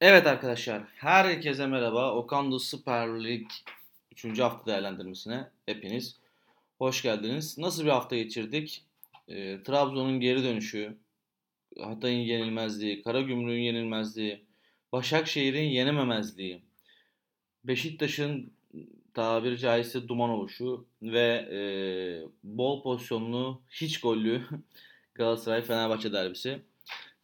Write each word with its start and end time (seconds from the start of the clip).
Evet 0.00 0.26
arkadaşlar, 0.26 0.82
herkese 0.96 1.66
merhaba. 1.66 2.14
Okando 2.14 2.58
Süper 2.58 3.24
Lig 3.24 3.46
3. 4.24 4.38
hafta 4.38 4.66
değerlendirmesine 4.66 5.48
hepiniz 5.66 6.16
hoş 6.78 7.02
geldiniz. 7.02 7.58
Nasıl 7.58 7.84
bir 7.84 7.90
hafta 7.90 8.16
geçirdik? 8.16 8.84
Ee, 9.28 9.62
Trabzon'un 9.62 10.20
geri 10.20 10.44
dönüşü, 10.44 10.96
Hatay'ın 11.80 12.20
yenilmezliği, 12.20 13.02
Karagümrük'ün 13.02 13.60
yenilmezliği, 13.60 14.44
Başakşehir'in 14.92 15.68
yenememezliği, 15.70 16.62
Beşiktaş'ın 17.64 18.52
tabiri 19.14 19.58
caizse 19.58 20.08
duman 20.08 20.30
oluşu 20.30 20.86
ve 21.02 21.48
e, 21.52 21.60
bol 22.44 22.82
pozisyonlu, 22.82 23.60
hiç 23.70 24.00
gollü 24.00 24.42
Galatasaray-Fenerbahçe 25.14 26.12
derbisi 26.12 26.58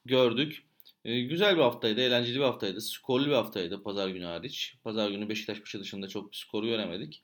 gördük. 0.04 0.65
E, 1.06 1.20
güzel 1.20 1.56
bir 1.56 1.62
haftaydı, 1.62 2.00
eğlenceli 2.00 2.38
bir 2.38 2.44
haftaydı, 2.44 2.80
skorlu 2.80 3.26
bir 3.26 3.32
haftaydı 3.32 3.82
pazar 3.82 4.08
günü 4.08 4.24
hariç. 4.24 4.76
Pazar 4.84 5.10
günü 5.10 5.28
Beşiktaş 5.28 5.58
maçı 5.60 5.80
dışında 5.80 6.08
çok 6.08 6.32
bir 6.32 6.36
skoru 6.36 6.66
göremedik. 6.66 7.22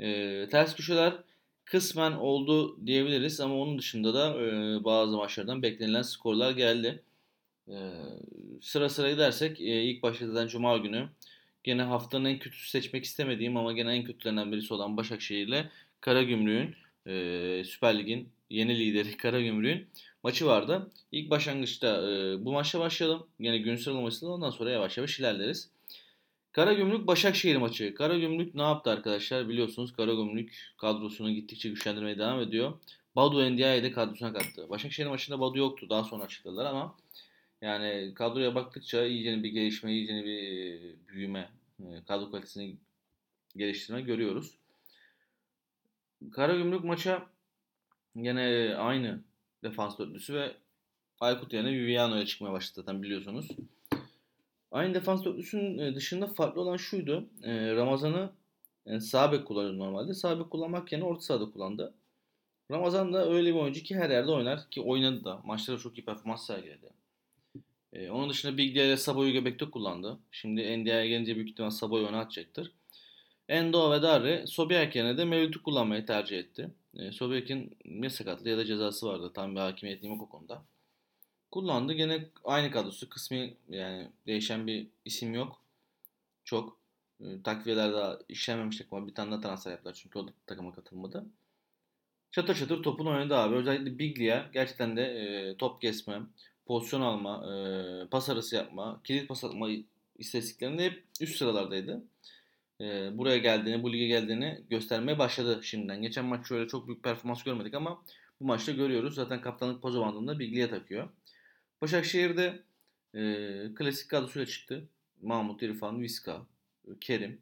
E, 0.00 0.48
ters 0.50 0.76
köşeler 0.76 1.14
kısmen 1.64 2.12
oldu 2.12 2.86
diyebiliriz 2.86 3.40
ama 3.40 3.54
onun 3.54 3.78
dışında 3.78 4.14
da 4.14 4.42
e, 4.42 4.84
bazı 4.84 5.16
maçlardan 5.16 5.62
beklenilen 5.62 6.02
skorlar 6.02 6.50
geldi. 6.50 7.02
E, 7.68 7.76
sıra 8.60 8.88
sıra 8.88 9.10
gidersek 9.10 9.60
e, 9.60 9.82
ilk 9.82 10.02
başladığı 10.02 10.48
Cuma 10.48 10.76
günü 10.76 11.08
gene 11.64 11.82
haftanın 11.82 12.24
en 12.24 12.38
kötüsü 12.38 12.70
seçmek 12.70 13.04
istemediğim 13.04 13.56
ama 13.56 13.72
gene 13.72 13.94
en 13.94 14.04
kötülerinden 14.04 14.52
birisi 14.52 14.74
olan 14.74 14.96
Başakşehir 14.96 15.46
ile 15.46 15.70
Karagümrük'ün 16.00 16.76
e, 17.12 17.64
Süper 17.64 17.98
Lig'in 17.98 18.28
yeni 18.50 18.78
lideri 18.78 19.16
Karagümrük'ün 19.16 19.88
maçı 20.22 20.46
vardı. 20.46 20.90
İlk 21.12 21.30
başlangıçta 21.30 22.10
e, 22.10 22.44
bu 22.44 22.52
maçla 22.52 22.80
başlayalım. 22.80 23.26
Yine 23.38 23.58
gün 23.58 23.76
sıralamasıyla 23.76 24.34
ondan 24.34 24.50
sonra 24.50 24.70
yavaş 24.70 24.96
yavaş 24.96 25.20
ilerleriz. 25.20 25.70
Karagümrük 26.52 27.06
Başakşehir 27.06 27.56
maçı. 27.56 27.94
Karagümrük 27.94 28.54
ne 28.54 28.62
yaptı 28.62 28.90
arkadaşlar? 28.90 29.48
Biliyorsunuz 29.48 29.92
Karagümrük 29.92 30.74
kadrosunu 30.78 31.30
gittikçe 31.30 31.68
güçlendirmeye 31.68 32.18
devam 32.18 32.40
ediyor. 32.40 32.72
Badu 33.16 33.50
Ndiaye'yi 33.50 33.82
de 33.82 33.92
kadrosuna 33.92 34.32
kattı. 34.32 34.68
Başakşehir 34.70 35.08
maçında 35.08 35.40
Badu 35.40 35.58
yoktu. 35.58 35.86
Daha 35.90 36.04
sonra 36.04 36.24
açıkladılar 36.24 36.64
ama 36.64 36.96
yani 37.60 38.14
kadroya 38.14 38.54
baktıkça 38.54 39.06
iyice 39.06 39.42
bir 39.42 39.48
gelişme, 39.50 39.92
iyice 39.92 40.24
bir 40.24 40.80
büyüme, 41.08 41.50
e, 41.80 41.84
kadro 42.08 42.30
kalitesini 42.30 42.76
geliştirme 43.56 44.02
görüyoruz. 44.02 44.54
Karagümrük 46.32 46.84
maça 46.84 47.26
yine 48.16 48.74
aynı 48.78 49.20
defans 49.62 49.98
dörtlüsü 49.98 50.34
ve 50.34 50.52
Aykut 51.20 51.52
yerine 51.52 51.72
Viviano'ya 51.72 52.26
çıkmaya 52.26 52.52
başladı 52.52 52.80
zaten 52.86 53.02
biliyorsunuz. 53.02 53.48
Aynı 54.72 54.94
defans 54.94 55.24
dörtlüsünün 55.24 55.78
e, 55.78 55.94
dışında 55.94 56.26
farklı 56.26 56.60
olan 56.60 56.76
şuydu. 56.76 57.28
E, 57.42 57.74
Ramazan'ı 57.74 58.30
yani 58.86 59.00
sağ 59.00 59.32
bek 59.32 59.46
kullanıyor 59.46 59.78
normalde. 59.78 60.14
Sağ 60.14 60.40
bek 60.40 60.50
kullanmak 60.50 60.92
yerine 60.92 61.06
orta 61.06 61.20
sahada 61.20 61.50
kullandı. 61.50 61.94
Ramazan 62.70 63.12
da 63.12 63.30
öyle 63.30 63.54
bir 63.54 63.60
oyuncu 63.60 63.82
ki 63.82 63.96
her 63.96 64.10
yerde 64.10 64.30
oynar 64.30 64.70
ki 64.70 64.80
oynadı 64.80 65.24
da. 65.24 65.40
Maçlarda 65.44 65.80
çok 65.80 65.98
iyi 65.98 66.04
performans 66.04 66.46
sergiledi. 66.46 66.90
Ee, 67.92 68.10
onun 68.10 68.30
dışında 68.30 68.56
Biglia 68.56 68.84
ile 68.84 68.96
Sabo'yu 68.96 69.32
göbekte 69.32 69.70
kullandı. 69.70 70.18
Şimdi 70.30 70.60
NDI'ye 70.60 71.08
gelince 71.08 71.36
büyük 71.36 71.48
ihtimal 71.48 71.70
Sabo'yu 71.70 72.06
öne 72.06 72.16
atacaktır. 72.16 72.72
Endo 73.48 73.92
ve 73.92 74.02
Darre 74.02 74.46
Sobiak 74.46 74.96
yerine 74.96 75.18
de 75.18 75.24
Mevlüt'ü 75.24 75.62
kullanmayı 75.62 76.06
tercih 76.06 76.38
etti. 76.38 76.70
E, 76.98 77.12
Sobiak'in 77.12 77.76
ya 77.84 78.10
sakatlığı 78.10 78.48
ya 78.48 78.58
da 78.58 78.64
cezası 78.64 79.06
vardı. 79.06 79.32
Tam 79.34 79.54
bir 79.54 79.60
hakimiyetim 79.60 80.10
yok 80.10 80.22
o 80.22 80.28
konuda. 80.28 80.62
Kullandı. 81.50 81.92
Gene 81.92 82.28
aynı 82.44 82.70
kadrosu. 82.70 83.08
Kısmi 83.08 83.56
yani 83.68 84.08
değişen 84.26 84.66
bir 84.66 84.86
isim 85.04 85.34
yok. 85.34 85.60
Çok. 86.44 86.78
E, 87.20 87.42
takviyeler 87.42 87.92
daha 87.92 88.18
işlememiş 88.28 88.78
takıma. 88.78 89.06
Bir 89.06 89.14
tane 89.14 89.30
daha 89.30 89.40
transfer 89.40 89.70
yaptılar 89.70 89.94
çünkü 89.94 90.18
o 90.18 90.28
da 90.28 90.32
takıma 90.46 90.72
katılmadı. 90.72 91.26
Çatır 92.30 92.54
çatır 92.54 92.82
topun 92.82 93.06
oynadı 93.06 93.36
abi. 93.36 93.54
Özellikle 93.54 93.98
Biglia 93.98 94.46
gerçekten 94.52 94.96
de 94.96 95.02
e, 95.02 95.56
top 95.56 95.80
kesme, 95.80 96.20
pozisyon 96.66 97.00
alma, 97.00 97.46
e, 97.52 98.08
pas 98.08 98.28
arası 98.28 98.56
yapma, 98.56 99.00
kilit 99.04 99.28
pas 99.28 99.44
atma 99.44 99.68
istatistiklerinde 100.18 100.84
hep 100.84 101.04
üst 101.20 101.36
sıralardaydı 101.36 102.02
e, 102.82 103.18
buraya 103.18 103.38
geldiğini, 103.38 103.82
bu 103.82 103.92
lige 103.92 104.06
geldiğini 104.06 104.64
göstermeye 104.70 105.18
başladı 105.18 105.60
şimdiden. 105.62 106.02
Geçen 106.02 106.24
maç 106.24 106.48
şöyle 106.48 106.68
çok 106.68 106.86
büyük 106.86 107.02
performans 107.02 107.42
görmedik 107.42 107.74
ama 107.74 108.02
bu 108.40 108.44
maçta 108.46 108.72
görüyoruz. 108.72 109.14
Zaten 109.14 109.40
kaptanlık 109.40 109.82
pozu 109.82 110.00
bandında 110.00 110.38
Bigli'ye 110.38 110.70
takıyor. 110.70 111.08
Başakşehir'de 111.80 112.62
e, 113.14 113.20
klasik 113.74 114.10
kadrosuyla 114.10 114.46
çıktı. 114.46 114.88
Mahmut, 115.22 115.62
İrfan, 115.62 116.00
Viska, 116.00 116.46
Kerim. 117.00 117.40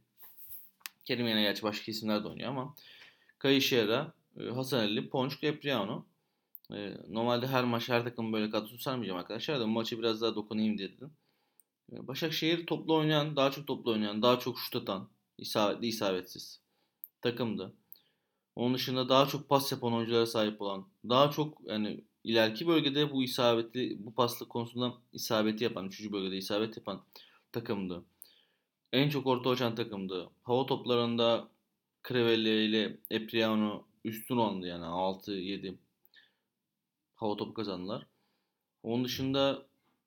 Kerim 1.05 1.29
yine 1.29 1.43
gerçi 1.43 1.63
başka 1.63 1.93
isimler 1.93 2.25
de 2.25 2.29
oynuyor 2.29 2.49
ama 2.51 2.75
Kayışehir'e 3.39 4.07
Hasan 4.55 4.79
Ali, 4.79 5.09
Ponç, 5.09 5.45
Epriano. 5.45 6.07
E, 6.73 6.95
normalde 7.09 7.47
her 7.47 7.65
maç 7.65 7.89
her 7.89 8.05
takım 8.05 8.33
böyle 8.33 8.51
kadrosu 8.51 8.79
sarmayacağım 8.79 9.21
arkadaşlar 9.21 9.61
da 9.61 9.65
bu 9.65 9.69
maçı 9.69 9.99
biraz 9.99 10.23
daha 10.23 10.35
dokunayım 10.35 10.79
dedim. 10.79 11.11
Başakşehir 11.91 12.67
toplu 12.67 12.95
oynayan, 12.95 13.37
daha 13.37 13.51
çok 13.51 13.67
toplu 13.67 13.91
oynayan, 13.91 14.23
daha 14.23 14.39
çok 14.39 14.59
şut 14.59 14.77
atan, 14.77 15.09
isabetli 15.41 15.87
isabetsiz 15.87 16.61
takımdı. 17.23 17.73
Onun 18.57 18.75
dışında 18.75 19.09
daha 19.09 19.27
çok 19.27 19.49
pas 19.49 19.73
yapan 19.73 19.93
oyunculara 19.93 20.27
sahip 20.27 20.63
olan, 20.63 20.87
daha 21.09 21.31
çok 21.31 21.59
yani 21.65 22.05
ileriki 22.25 22.67
bölgede 22.67 23.13
bu 23.13 23.23
isabetli, 23.23 24.07
bu 24.07 24.15
paslık 24.15 24.51
konusunda 24.51 24.95
isabeti 25.13 25.65
yapan, 25.65 25.87
üçüncü 25.87 26.13
bölgede 26.13 26.37
isabet 26.37 26.77
yapan 26.77 27.03
takımdı. 27.53 28.05
En 28.93 29.09
çok 29.09 29.27
orta 29.27 29.51
açan 29.51 29.75
takımdı. 29.75 30.31
Hava 30.43 30.67
toplarında 30.67 31.49
Crevelle 32.09 32.65
ile 32.65 32.99
Epriano 33.11 33.85
üstün 34.05 34.37
oldu 34.37 34.67
yani 34.67 34.85
6-7 34.85 35.75
hava 37.15 37.37
topu 37.37 37.55
kazandılar. 37.55 38.07
Onun 38.83 39.05
dışında 39.05 39.67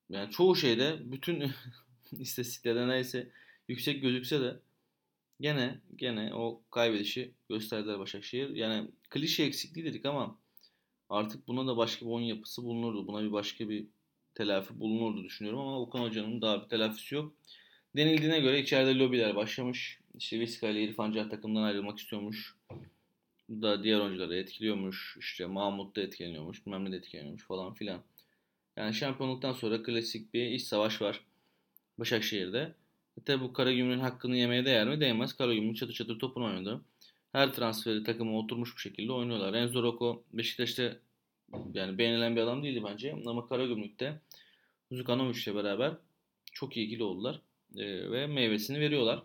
yani 0.10 0.32
çoğu 0.32 0.56
şeyde 0.56 1.12
bütün 1.12 1.52
istatistiklerde 2.12 2.88
neyse 2.88 3.32
yüksek 3.68 4.02
gözükse 4.02 4.42
de 4.42 4.60
Gene 5.44 5.82
gene 5.96 6.34
o 6.34 6.64
kaybedişi 6.72 7.34
gösterdiler 7.50 8.00
Başakşehir. 8.00 8.50
Yani 8.50 8.92
klişe 9.10 9.44
eksikliği 9.44 9.86
dedik 9.86 10.06
ama 10.06 10.40
artık 11.10 11.48
buna 11.48 11.68
da 11.68 11.78
başka 11.78 12.06
bir 12.06 12.12
oyun 12.12 12.26
yapısı 12.26 12.64
bulunurdu. 12.64 13.08
Buna 13.08 13.24
bir 13.24 13.32
başka 13.32 13.70
bir 13.70 13.88
telafi 14.36 14.80
bulunurdu 14.80 15.24
düşünüyorum 15.24 15.60
ama 15.60 15.80
Okan 15.82 16.00
Hoca'nın 16.00 16.42
daha 16.42 16.64
bir 16.64 16.70
telafisi 16.70 17.16
yok. 17.16 17.34
Denildiğine 17.96 18.40
göre 18.40 18.60
içeride 18.60 18.98
lobiler 19.00 19.36
başlamış. 19.36 20.00
İşte 20.18 20.40
Viska 20.40 20.70
ile 20.70 20.84
İrfan 20.84 21.12
Can 21.12 21.30
takımdan 21.30 21.64
ayrılmak 21.64 22.00
istiyormuş. 22.00 22.56
Bu 23.50 23.62
da 23.62 23.84
diğer 23.84 24.00
oyuncuları 24.00 24.36
etkiliyormuş. 24.36 25.18
İşte 25.20 25.46
Mahmut 25.46 25.96
da 25.96 26.02
etkileniyormuş. 26.02 26.66
Bilmem 26.66 26.86
ne 26.86 26.92
de 26.92 26.96
etkileniyormuş 26.96 27.44
falan 27.44 27.74
filan. 27.74 28.04
Yani 28.78 28.94
şampiyonluktan 28.94 29.54
sonra 29.54 29.84
klasik 29.84 30.34
bir 30.34 30.46
iç 30.46 30.62
savaş 30.62 31.02
var 31.02 31.24
Başakşehir'de. 32.00 32.76
Tabi 33.26 33.44
bu 33.44 33.54
Karagümrük'ün 33.54 34.00
hakkını 34.00 34.38
yemeye 34.38 34.66
değer 34.66 34.88
mi? 34.88 35.00
Değmez. 35.00 35.34
Karagümrük 35.34 35.78
çatır 35.78 35.94
çatır 35.94 36.20
topunu 36.20 36.46
oynadı. 36.46 36.82
Her 37.32 37.54
transferi 37.54 38.04
takıma 38.04 38.40
oturmuş 38.40 38.76
bir 38.76 38.82
şekilde 38.82 39.12
oynuyorlar. 39.12 39.54
Enzo 39.54 39.84
Rocco 39.84 40.24
Beşiktaş'ta 40.34 40.98
yani 41.74 41.98
beğenilen 41.98 42.36
bir 42.36 42.42
adam 42.42 42.64
değildi 42.64 42.84
bence. 42.86 43.16
Ama 43.26 43.50
Karagümrük'te 43.50 44.22
Zukanovic 44.92 45.44
ile 45.44 45.56
beraber 45.56 45.94
çok 46.52 46.78
iyi 46.78 46.88
ikili 46.88 47.04
oldular. 47.04 47.42
E, 47.78 48.12
ve 48.12 48.28
meyvesini 48.28 48.80
veriyorlar. 48.80 49.24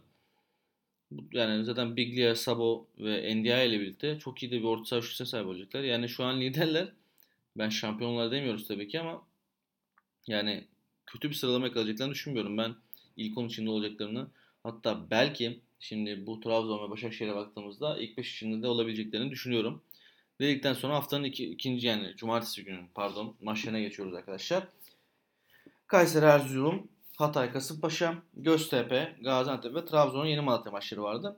Yani 1.33 1.65
zaten 1.65 1.97
Biglia, 1.97 2.35
Sabo 2.35 2.87
ve 2.99 3.37
Ndiaye 3.37 3.69
ile 3.69 3.81
birlikte 3.81 4.19
çok 4.19 4.43
iyi 4.43 4.53
de 4.53 4.59
bir 4.59 4.65
orta 4.65 4.85
saha 4.85 5.01
üçlüsüne 5.01 5.27
sahip 5.27 5.47
olacaklar. 5.47 5.83
Yani 5.83 6.09
şu 6.09 6.25
an 6.25 6.41
liderler. 6.41 6.93
Ben 7.57 7.69
şampiyonlar 7.69 8.31
demiyoruz 8.31 8.69
tabii 8.69 8.89
ki 8.89 9.01
ama 9.01 9.23
yani 10.27 10.65
kötü 11.07 11.29
bir 11.31 11.35
sıralama 11.35 11.67
yakalayacaklarını 11.67 12.13
düşünmüyorum. 12.13 12.59
Ben 12.59 12.75
ilk 13.19 13.39
10 13.39 13.47
içinde 13.47 13.71
olacaklarını 13.71 14.27
hatta 14.63 15.11
belki 15.11 15.61
şimdi 15.81 16.27
bu 16.27 16.41
Trabzon 16.41 16.87
ve 16.87 16.91
Başakşehir'e 16.91 17.35
baktığımızda 17.35 17.99
ilk 17.99 18.19
5 18.19 18.35
içinde 18.35 18.63
de 18.63 18.69
olabileceklerini 18.69 19.31
düşünüyorum. 19.31 19.83
Dedikten 20.41 20.73
sonra 20.73 20.95
haftanın 20.95 21.25
iki, 21.25 21.51
ikinci 21.51 21.87
yani 21.87 22.17
cumartesi 22.17 22.65
günü 22.65 22.81
pardon 22.95 23.37
maçlarına 23.43 23.81
geçiyoruz 23.81 24.15
arkadaşlar. 24.15 24.69
Kayseri 25.87 26.25
Erzurum, 26.25 26.89
Hatay 27.17 27.53
Kasımpaşa, 27.53 28.15
Göztepe, 28.37 29.17
Gaziantep 29.21 29.75
ve 29.75 29.85
Trabzon'un 29.85 30.27
yeni 30.27 30.41
Malatya 30.41 30.73
maçları 30.73 31.03
vardı. 31.03 31.37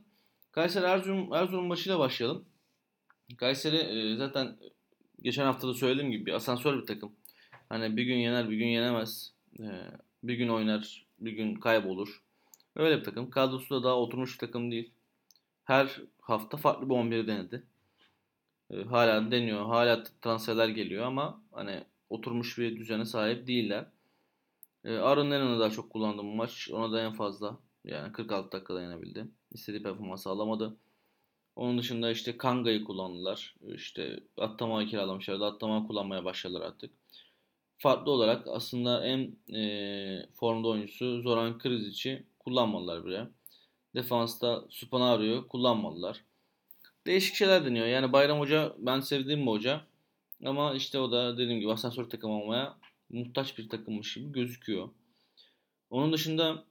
Kayseri 0.52 0.84
Erzurum, 0.84 1.32
Erzurum 1.32 1.66
maçıyla 1.66 1.98
başlayalım. 1.98 2.44
Kayseri 3.36 3.76
e, 3.76 4.16
zaten 4.16 4.56
geçen 5.22 5.44
hafta 5.44 5.68
da 5.68 5.74
söylediğim 5.74 6.10
gibi 6.10 6.26
bir 6.26 6.32
asansör 6.32 6.82
bir 6.82 6.86
takım. 6.86 7.12
Hani 7.68 7.96
bir 7.96 8.02
gün 8.02 8.16
yener 8.16 8.50
bir 8.50 8.56
gün 8.56 8.66
yenemez. 8.66 9.32
E, 9.60 9.64
bir 10.22 10.34
gün 10.34 10.48
oynar 10.48 11.06
bir 11.20 11.32
gün 11.32 11.54
kaybolur. 11.54 12.22
Öyle 12.76 12.98
bir 12.98 13.04
takım. 13.04 13.30
Kadrosu 13.30 13.74
da 13.74 13.82
daha 13.82 13.96
oturmuş 13.96 14.34
bir 14.34 14.46
takım 14.46 14.70
değil. 14.70 14.90
Her 15.64 16.00
hafta 16.20 16.56
farklı 16.56 16.88
bir 16.88 16.94
11 16.94 17.26
denedi. 17.26 17.66
Ee, 18.70 18.82
hala 18.84 19.30
deniyor. 19.30 19.66
Hala 19.66 20.04
transferler 20.22 20.68
geliyor 20.68 21.04
ama 21.04 21.42
hani 21.52 21.84
oturmuş 22.10 22.58
bir 22.58 22.76
düzene 22.76 23.04
sahip 23.04 23.46
değiller. 23.46 23.86
E, 24.84 24.96
Aaron 24.96 25.30
Lennon'ı 25.30 25.60
daha 25.60 25.70
çok 25.70 25.90
kullandım 25.90 26.26
bu 26.26 26.34
maç. 26.34 26.70
Ona 26.72 26.92
da 26.92 27.02
en 27.02 27.12
fazla 27.12 27.58
yani 27.84 28.12
46 28.12 28.52
dakika 28.52 28.74
dayanabildi. 28.74 29.26
İstediği 29.52 29.82
performansı 29.82 30.30
alamadı. 30.30 30.76
Onun 31.56 31.78
dışında 31.78 32.10
işte 32.10 32.36
Kanga'yı 32.36 32.84
kullandılar. 32.84 33.56
İşte 33.74 34.20
Attamayı 34.38 34.88
kiralamışlardı. 34.88 35.44
Attamayı 35.46 35.86
kullanmaya 35.86 36.24
başladılar 36.24 36.60
artık. 36.60 36.99
Farklı 37.82 38.10
olarak 38.10 38.46
aslında 38.48 39.06
en 39.06 39.36
e, 39.56 40.26
formda 40.34 40.68
oyuncusu 40.68 41.22
Zoran 41.22 41.58
Krizic'i 41.58 42.24
kullanmadılar 42.38 43.06
bile. 43.06 43.26
Defansta 43.94 44.64
Supanario'yu 44.70 45.48
kullanmadılar. 45.48 46.24
Değişik 47.06 47.34
şeyler 47.34 47.64
deniyor. 47.64 47.86
Yani 47.86 48.12
Bayram 48.12 48.40
Hoca 48.40 48.76
ben 48.78 49.00
sevdiğim 49.00 49.40
bir 49.40 49.50
hoca. 49.50 49.80
Ama 50.44 50.74
işte 50.74 50.98
o 50.98 51.12
da 51.12 51.38
dediğim 51.38 51.60
gibi 51.60 51.72
asansör 51.72 52.10
takım 52.10 52.30
olmaya 52.30 52.76
muhtaç 53.10 53.58
bir 53.58 53.68
takımmış 53.68 54.14
gibi 54.14 54.32
gözüküyor. 54.32 54.88
Onun 55.90 56.12
dışında 56.12 56.64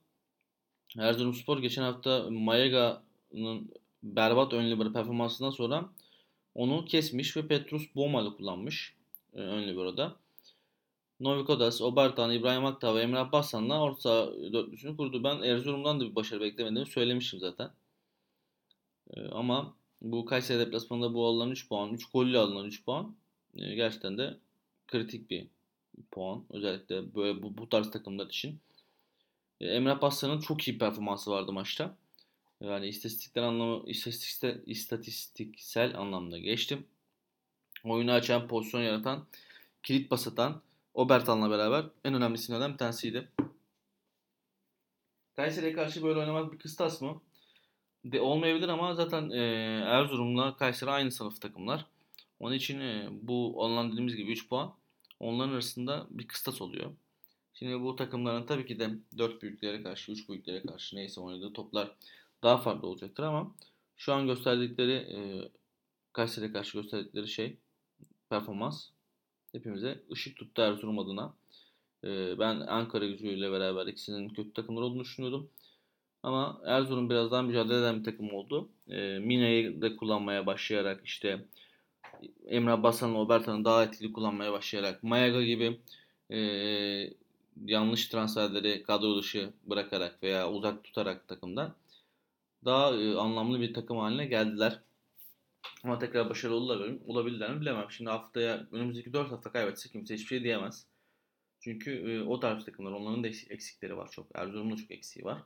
Erzurumspor 0.97 1.59
geçen 1.61 1.83
hafta 1.83 2.29
Mayaga'nın 2.29 3.71
berbat 4.03 4.53
ön 4.53 4.71
libero 4.71 4.93
performansından 4.93 5.51
sonra 5.51 5.89
onu 6.55 6.85
kesmiş 6.85 7.37
ve 7.37 7.47
Petrus 7.47 7.95
Bomal'ı 7.95 8.37
kullanmış 8.37 8.95
e, 9.33 9.39
ön 9.39 9.67
libero'da. 9.67 10.15
Novik 11.19 11.49
Odas, 11.49 11.81
Obertan, 11.81 12.31
İbrahim 12.31 12.65
Aktağ 12.65 12.95
ve 12.95 13.01
Emre 13.01 13.19
Abbaslan'la 13.19 13.81
orta 13.81 14.01
saha 14.01 14.53
dörtlüsünü 14.53 14.97
kurdu. 14.97 15.23
Ben 15.23 15.41
Erzurum'dan 15.41 15.99
da 15.99 16.05
bir 16.05 16.15
başarı 16.15 16.41
beklemediğimi 16.41 16.89
söylemiştim 16.89 17.39
zaten. 17.39 17.71
E, 19.13 19.27
ama 19.27 19.75
bu 20.01 20.25
Kayseri 20.25 20.59
deplasmanında 20.59 21.13
bu 21.13 21.25
alınan 21.25 21.51
3 21.51 21.69
puan, 21.69 21.93
3 21.93 22.05
golle 22.11 22.37
alınan 22.37 22.65
3 22.65 22.85
puan 22.85 23.15
e, 23.55 23.75
gerçekten 23.75 24.17
de 24.17 24.37
kritik 24.87 25.29
bir 25.29 25.47
puan. 26.11 26.43
Özellikle 26.49 27.15
böyle 27.15 27.43
bu, 27.43 27.57
bu 27.57 27.69
tarz 27.69 27.91
takımlar 27.91 28.27
için. 28.27 28.59
E, 29.61 29.67
Emre 29.67 29.99
Paslan'ın 29.99 30.39
çok 30.39 30.67
iyi 30.67 30.77
performansı 30.77 31.31
vardı 31.31 31.51
maçta. 31.51 31.95
Yani 32.61 32.87
istatistikler 32.87 33.43
anlamı 33.43 33.89
istatistiksel, 33.89 34.61
istatistiksel 34.65 35.97
anlamda 35.97 36.37
geçtim. 36.37 36.85
Oyunu 37.83 38.11
açan, 38.11 38.47
pozisyon 38.47 38.81
yaratan, 38.81 39.25
kilit 39.83 40.09
pas 40.09 40.27
atan 40.27 40.61
Obertan'la 40.99 41.49
beraber 41.49 41.85
en 42.03 42.13
önemli 42.13 42.35
isimlerden 42.35 42.73
bir 42.73 42.77
tanesiydi. 42.77 43.29
Kayseri'ye 45.35 45.73
karşı 45.73 46.03
böyle 46.03 46.19
oynamak 46.19 46.53
bir 46.53 46.59
kıstas 46.59 47.01
mı? 47.01 47.21
De 48.05 48.21
olmayabilir 48.21 48.67
ama 48.69 48.95
zaten 48.95 49.29
e, 49.29 49.37
Erzurum'la 49.85 50.57
Kayseri 50.57 50.91
aynı 50.91 51.11
sınıf 51.11 51.41
takımlar. 51.41 51.85
Onun 52.39 52.55
için 52.55 52.79
e, 52.79 53.09
bu 53.11 53.63
alınan 53.63 53.91
dediğimiz 53.91 54.15
gibi 54.15 54.31
3 54.31 54.49
puan 54.49 54.73
onların 55.19 55.53
arasında 55.53 56.07
bir 56.09 56.27
kıstas 56.27 56.61
oluyor. 56.61 56.91
Şimdi 57.53 57.81
bu 57.81 57.95
takımların 57.95 58.45
tabii 58.45 58.65
ki 58.65 58.79
de 58.79 58.89
4 59.17 59.41
büyüklere 59.41 59.83
karşı, 59.83 60.11
3 60.11 60.29
büyüklere 60.29 60.61
karşı 60.61 60.95
neyse 60.95 61.21
oynadığı 61.21 61.53
toplar 61.53 61.95
daha 62.43 62.57
farklı 62.57 62.87
olacaktır 62.87 63.23
ama 63.23 63.55
şu 63.97 64.13
an 64.13 64.27
gösterdikleri 64.27 64.93
e, 64.93 65.17
Kayseri'ye 66.13 66.53
karşı 66.53 66.77
gösterdikleri 66.77 67.27
şey 67.27 67.57
performans 68.29 68.89
hepimize 69.51 70.03
ışık 70.11 70.37
tuttu 70.37 70.61
Erzurum 70.61 70.99
adına. 70.99 71.33
E, 72.03 72.39
ben 72.39 72.59
Ankara 72.59 73.05
gücüyle 73.05 73.51
beraber 73.51 73.87
ikisinin 73.87 74.29
kötü 74.29 74.53
takımlar 74.53 74.81
olduğunu 74.81 75.03
düşünüyordum. 75.03 75.49
Ama 76.23 76.61
Erzurum 76.65 77.09
biraz 77.09 77.31
daha 77.31 77.41
mücadele 77.41 77.79
eden 77.79 77.99
bir 77.99 78.03
takım 78.03 78.33
oldu. 78.33 78.69
E, 78.87 79.19
Mine'yi 79.19 79.81
de 79.81 79.95
kullanmaya 79.95 80.45
başlayarak 80.45 81.01
işte 81.05 81.45
Emre 82.47 82.83
Basan'la 82.83 83.19
Obertan'ı 83.19 83.65
daha 83.65 83.83
etkili 83.83 84.13
kullanmaya 84.13 84.51
başlayarak 84.53 85.03
Mayaga 85.03 85.43
gibi 85.43 85.79
e, 86.31 86.39
yanlış 87.65 88.07
transferleri 88.07 88.83
kadro 88.83 89.17
dışı 89.17 89.53
bırakarak 89.63 90.23
veya 90.23 90.51
uzak 90.51 90.83
tutarak 90.83 91.27
takımdan 91.27 91.75
daha 92.65 92.95
e, 92.95 93.15
anlamlı 93.15 93.61
bir 93.61 93.73
takım 93.73 93.97
haline 93.97 94.25
geldiler. 94.25 94.79
Ama 95.83 95.99
tekrar 95.99 96.29
başarılı 96.29 96.55
olabilir, 96.55 96.99
olabilirler 97.07 97.53
mi 97.53 97.61
bilemem. 97.61 97.91
Şimdi 97.91 98.09
haftaya 98.09 98.67
önümüzdeki 98.71 99.13
4 99.13 99.31
hafta 99.31 99.51
kaybetse 99.51 99.89
kimse 99.89 100.13
hiçbir 100.13 100.27
şey 100.27 100.43
diyemez. 100.43 100.85
Çünkü 101.59 102.11
e, 102.11 102.21
o 102.21 102.39
tarz 102.39 102.65
takımlar 102.65 102.91
onların 102.91 103.23
da 103.23 103.27
eksikleri 103.27 103.97
var 103.97 104.09
çok. 104.11 104.27
Erzurum'da 104.35 104.75
çok 104.75 104.91
eksiği 104.91 105.25
var. 105.25 105.43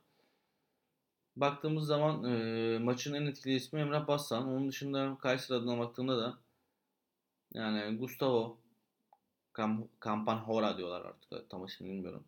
Baktığımız 1.35 1.85
zaman 1.85 2.23
e, 2.23 2.79
maçın 2.79 3.13
en 3.13 3.25
etkili 3.25 3.55
ismi 3.55 3.79
Emrah 3.79 4.07
Bassan. 4.07 4.47
Onun 4.47 4.69
dışında 4.69 5.17
Kayseri 5.21 5.57
adına 5.57 5.79
baktığımda 5.79 6.17
da 6.17 6.37
yani 7.53 7.97
Gustavo 7.97 8.57
Cam 9.57 9.87
Campanhora 10.05 10.77
diyorlar 10.77 11.05
artık. 11.05 11.49
Tam 11.49 11.65
ismini 11.65 11.91
bilmiyorum. 11.91 12.23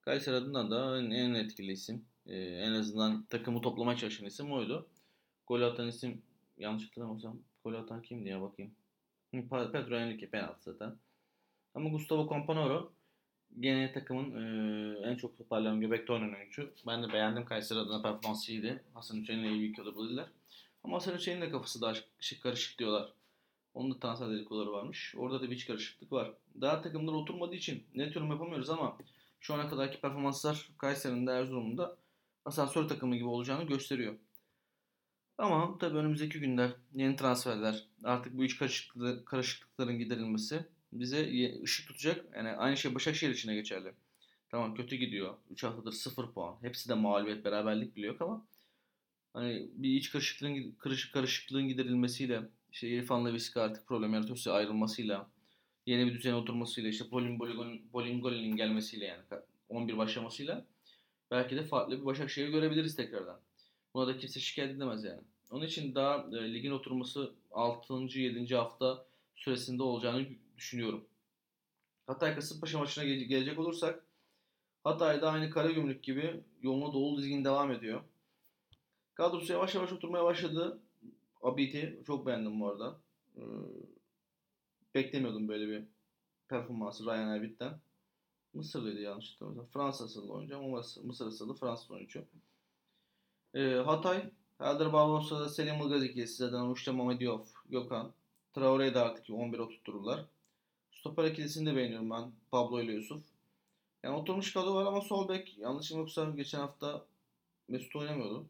Kayseri 0.00 0.34
adına 0.34 0.70
da 0.70 0.98
en, 0.98 1.10
en 1.10 1.34
etkili 1.34 1.72
isim. 1.72 2.04
Ee, 2.26 2.36
en 2.36 2.72
azından 2.72 3.22
takımı 3.24 3.60
toplamaya 3.60 3.98
çalışan 3.98 4.26
isim 4.26 4.52
oydu. 4.52 4.86
Gol 5.46 5.62
atan 5.62 5.88
isim 5.88 6.22
yanlış 6.58 6.86
hatırlamıyorsam 6.86 7.38
gol 7.64 7.74
atan 7.74 8.02
kimdi 8.02 8.28
ya 8.28 8.42
bakayım. 8.42 8.72
Pedro 9.32 9.98
Henrique 9.98 10.30
penaltı 10.30 10.60
zaten. 10.62 10.96
Ama 11.74 11.88
Gustavo 11.88 12.30
Campanoro 12.30 12.92
gene 13.60 13.92
takımın 13.92 14.30
e, 14.32 15.08
en 15.08 15.16
çok 15.16 15.38
toparlayan 15.38 15.80
göbekte 15.80 16.12
oynayan 16.12 16.34
oyuncu. 16.34 16.70
Ben 16.86 17.02
de 17.02 17.12
beğendim 17.12 17.44
Kayseri 17.44 17.78
adına 17.78 18.02
performansı 18.02 18.52
iyiydi. 18.52 18.82
Hasan 18.94 19.16
Hüseyin'le 19.20 19.44
iyi 19.44 19.72
bir 19.72 19.78
olabilirler. 19.78 20.26
Ama 20.84 20.96
Hasan 20.96 21.14
Hüseyin'in 21.14 21.42
de 21.42 21.50
kafası 21.50 21.80
daha 21.80 21.94
şık 22.20 22.42
karışık 22.42 22.78
diyorlar. 22.78 23.12
Onun 23.74 23.94
da 23.94 23.98
transfer 24.00 24.30
dedikoları 24.30 24.72
varmış. 24.72 25.14
Orada 25.18 25.42
da 25.42 25.50
bir 25.50 25.56
iç 25.56 25.66
karışıklık 25.66 26.12
var. 26.12 26.30
Daha 26.60 26.82
takımlar 26.82 27.12
oturmadığı 27.12 27.54
için 27.54 27.84
net 27.94 28.16
yorum 28.16 28.30
yapamıyoruz 28.30 28.70
ama 28.70 28.98
şu 29.40 29.54
ana 29.54 29.68
kadarki 29.68 30.00
performanslar 30.00 30.68
Kayseri'nin 30.78 31.26
de 31.26 31.30
Erzurum'da 31.30 31.96
asansör 32.44 32.88
takımı 32.88 33.16
gibi 33.16 33.26
olacağını 33.26 33.64
gösteriyor. 33.64 34.14
Ama 35.38 35.78
tabii 35.78 35.98
önümüzdeki 35.98 36.40
günler, 36.40 36.70
yeni 36.94 37.16
transferler, 37.16 37.84
artık 38.04 38.38
bu 38.38 38.44
iç 38.44 38.58
karışıklıkların 39.24 39.98
giderilmesi 39.98 40.66
bize 40.92 41.30
ışık 41.62 41.88
tutacak. 41.88 42.24
Yani 42.36 42.48
aynı 42.48 42.76
şey 42.76 42.94
Başakşehir 42.94 43.34
için 43.34 43.52
geçerli. 43.52 43.92
Tamam 44.50 44.74
kötü 44.74 44.96
gidiyor. 44.96 45.34
3 45.50 45.64
haftadır 45.64 45.92
0 45.92 46.32
puan. 46.32 46.56
Hepsi 46.62 46.88
de 46.88 46.94
mağlubiyet, 46.94 47.44
beraberlik 47.44 47.96
bile 47.96 48.06
yok 48.06 48.22
ama 48.22 48.46
hani 49.32 49.68
bir 49.74 49.90
iç 49.90 50.10
karışıklığın, 50.10 50.72
karışık 50.78 51.14
karışıklığın 51.14 51.68
giderilmesiyle 51.68 52.42
işte 52.72 52.88
İrfan'la 52.88 53.32
Viska 53.32 53.62
artık 53.62 53.86
problem 53.86 54.14
yaratıyorsa 54.14 54.52
ayrılmasıyla 54.52 55.30
yeni 55.86 56.06
bir 56.06 56.14
düzene 56.14 56.34
oturmasıyla 56.34 56.90
işte 56.90 57.08
Polin 57.08 57.38
Bolingoli'nin 57.92 58.56
gelmesiyle 58.56 59.04
yani 59.04 59.22
11 59.68 59.96
başlamasıyla 59.96 60.66
belki 61.30 61.56
de 61.56 61.64
farklı 61.64 62.00
bir 62.00 62.04
Başakşehir 62.06 62.48
görebiliriz 62.48 62.96
tekrardan. 62.96 63.40
Buna 63.94 64.06
da 64.06 64.18
kimse 64.18 64.40
şikayet 64.40 64.76
edemez 64.76 65.04
yani. 65.04 65.20
Onun 65.50 65.66
için 65.66 65.94
daha 65.94 66.26
e, 66.32 66.54
ligin 66.54 66.70
oturması 66.70 67.34
6. 67.50 67.94
7. 67.94 68.54
hafta 68.54 69.06
süresinde 69.36 69.82
olacağını 69.82 70.26
düşünüyorum. 70.56 71.04
Hatay 72.06 72.34
Kasımpaşa 72.34 72.78
maçına 72.78 73.04
gelecek 73.04 73.58
olursak 73.58 74.04
Hatay'da 74.84 75.30
aynı 75.30 75.50
Karagümrük 75.50 76.04
gibi 76.04 76.44
yoluna 76.62 76.92
dolu 76.92 77.18
dizgin 77.18 77.44
devam 77.44 77.72
ediyor. 77.72 78.00
Kadrosu 79.14 79.52
yavaş 79.52 79.74
yavaş 79.74 79.92
oturmaya 79.92 80.24
başladı. 80.24 80.82
Abiti 81.42 82.02
çok 82.06 82.26
beğendim 82.26 82.60
bu 82.60 82.68
arada. 82.68 83.00
Ee, 83.36 83.42
beklemiyordum 84.94 85.48
böyle 85.48 85.68
bir 85.68 85.84
performansı 86.48 87.06
Ryan 87.06 87.38
Abit'ten. 87.38 87.80
Mısırlıydı 88.54 89.00
yanlış 89.00 89.32
hatırlamıyorsam. 89.32 89.72
Fransa 89.72 90.04
asıllı 90.04 90.32
oyuncu 90.32 90.56
ama 90.58 90.68
Mısır, 90.68 91.04
Mısır 91.04 91.26
asıllı 91.26 91.54
Fransız 91.54 91.90
oyuncu. 91.90 92.24
Ee, 93.54 93.74
Hatay, 93.74 94.30
Barbosa'da 94.60 95.48
Selim 95.48 95.80
Ilgaz 95.80 96.30
zaten 96.30 96.60
Muşta 96.60 96.92
Mamediyov, 96.92 97.40
Gökhan. 97.70 98.12
Traore'yi 98.54 98.94
de 98.94 98.98
artık 98.98 99.26
11'e 99.26 99.60
oturttururlar. 99.60 100.24
Stoper 100.92 101.24
ikilisini 101.24 101.70
de 101.70 101.76
beğeniyorum 101.76 102.10
ben. 102.10 102.32
Pablo 102.50 102.80
ile 102.80 102.92
Yusuf. 102.92 103.22
Yani 104.02 104.16
oturmuş 104.16 104.52
kadro 104.52 104.74
var 104.74 104.86
ama 104.86 105.00
sol 105.00 105.28
bek 105.28 105.58
yanlışım 105.58 105.98
yoksa 105.98 106.30
geçen 106.30 106.58
hafta 106.58 107.04
Mesut 107.68 107.96
oynamıyordu. 107.96 108.46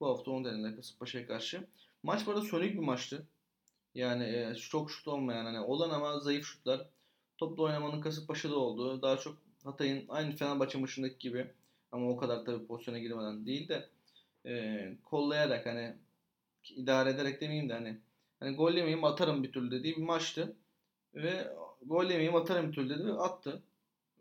Bu 0.00 0.06
hafta 0.06 0.30
onu 0.30 0.44
denediler 0.44 0.76
Kasımpaşa'ya 0.76 1.26
karşı. 1.26 1.66
Maç 2.02 2.26
burada 2.26 2.42
sönük 2.42 2.74
bir 2.74 2.78
maçtı. 2.78 3.26
Yani 3.94 4.24
e, 4.24 4.54
çok 4.54 4.90
şut 4.90 5.08
olmayan 5.08 5.44
hani 5.44 5.60
olan 5.60 5.90
ama 5.90 6.20
zayıf 6.20 6.44
şutlar. 6.44 6.88
Toplu 7.38 7.62
oynamanın 7.62 8.00
Kasımpaşa'da 8.00 8.56
olduğu. 8.56 9.02
Daha 9.02 9.18
çok 9.18 9.38
Hatay'ın 9.64 10.04
aynı 10.08 10.36
Fenerbahçe 10.36 10.78
maçındaki 10.78 11.18
gibi 11.18 11.50
ama 11.92 12.08
o 12.08 12.16
kadar 12.16 12.44
tabii 12.44 12.66
pozisyona 12.66 12.98
girmeden 12.98 13.46
değil 13.46 13.68
de 13.68 13.88
e, 14.46 14.96
kollayarak 15.04 15.66
hani 15.66 15.96
idare 16.76 17.10
ederek 17.10 17.40
demeyeyim 17.40 17.68
de 17.68 17.72
hani 17.72 17.98
hani 18.40 18.56
gol 18.56 18.72
yemeyeyim 18.72 19.04
atarım 19.04 19.42
bir 19.42 19.52
türlü 19.52 19.70
dediği 19.70 19.96
bir 19.96 20.02
maçtı. 20.02 20.56
Ve 21.14 21.52
gol 21.82 22.04
yemeyeyim 22.04 22.36
atarım 22.36 22.68
bir 22.68 22.72
türlü 22.72 22.88
dedi 22.88 23.06
ve 23.06 23.12
attı. 23.12 23.62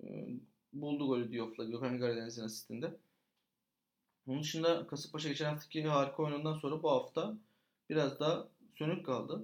E, 0.04 0.28
buldu 0.74 1.08
golü 1.08 1.34
Diof'la 1.34 1.63
Gökhan 1.63 2.00
Karadeniz'in 2.00 2.44
asistinde. 2.44 2.98
Onun 4.28 4.42
dışında 4.42 4.88
Kasımpaşa 4.88 5.30
geçen 5.30 5.46
haftaki 5.46 5.84
harika 5.84 6.24
oyunundan 6.24 6.54
sonra 6.54 6.84
bu 6.84 6.92
hafta 6.92 7.38
biraz 7.90 8.20
daha 8.20 8.48
sönük 8.75 9.06
kaldı. 9.06 9.44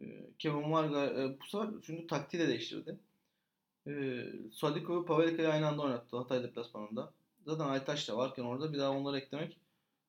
Ee, 0.00 0.30
Kevin 0.38 0.68
Marga 0.68 1.06
e, 1.06 1.40
bu 1.40 1.46
sefer 1.46 1.68
çünkü 1.82 2.06
taktiği 2.06 2.38
de 2.38 2.48
değiştirdi. 2.48 2.98
e, 3.86 4.24
Sadiko 4.52 5.02
ve 5.02 5.06
Pavelika'yı 5.06 5.48
aynı 5.48 5.68
anda 5.68 5.82
oynattı 5.82 6.16
Hatay 6.16 6.42
deplasmanında. 6.42 7.12
Zaten 7.46 7.64
Aytaş 7.64 8.08
da 8.08 8.16
varken 8.16 8.42
orada 8.42 8.72
bir 8.72 8.78
daha 8.78 8.90
onları 8.90 9.18
eklemek 9.18 9.58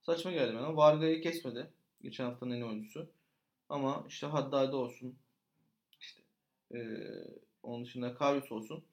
saçma 0.02 0.32
geldi 0.32 0.56
bana. 0.56 0.76
Varga'yı 0.76 1.22
kesmedi. 1.22 1.70
Geçen 2.02 2.26
haftanın 2.26 2.52
en 2.52 2.62
oyuncusu. 2.62 3.10
Ama 3.70 4.06
işte 4.08 4.28
Haddadi 4.28 4.76
olsun. 4.76 5.16
İşte 6.00 6.22
e, 6.74 6.80
onun 7.64 7.86
dışında 7.86 8.16
Karius 8.16 8.52
olsun. 8.52 8.84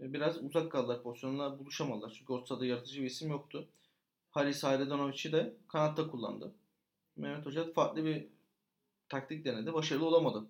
E, 0.00 0.12
biraz 0.12 0.44
uzak 0.44 0.72
kaldılar 0.72 1.02
pozisyonla 1.02 1.58
buluşamadılar. 1.58 2.14
Çünkü 2.18 2.32
ortada 2.32 2.66
yaratıcı 2.66 3.00
bir 3.00 3.06
isim 3.06 3.30
yoktu. 3.30 3.68
Haris 4.30 4.64
Hayredanovic'i 4.64 5.32
de 5.32 5.54
kanatta 5.68 6.10
kullandı. 6.10 6.52
Mehmet 7.16 7.46
Hoca 7.46 7.72
farklı 7.72 8.04
bir 8.04 8.26
taktik 9.08 9.44
denedi. 9.44 9.74
Başarılı 9.74 10.06
olamadı. 10.06 10.46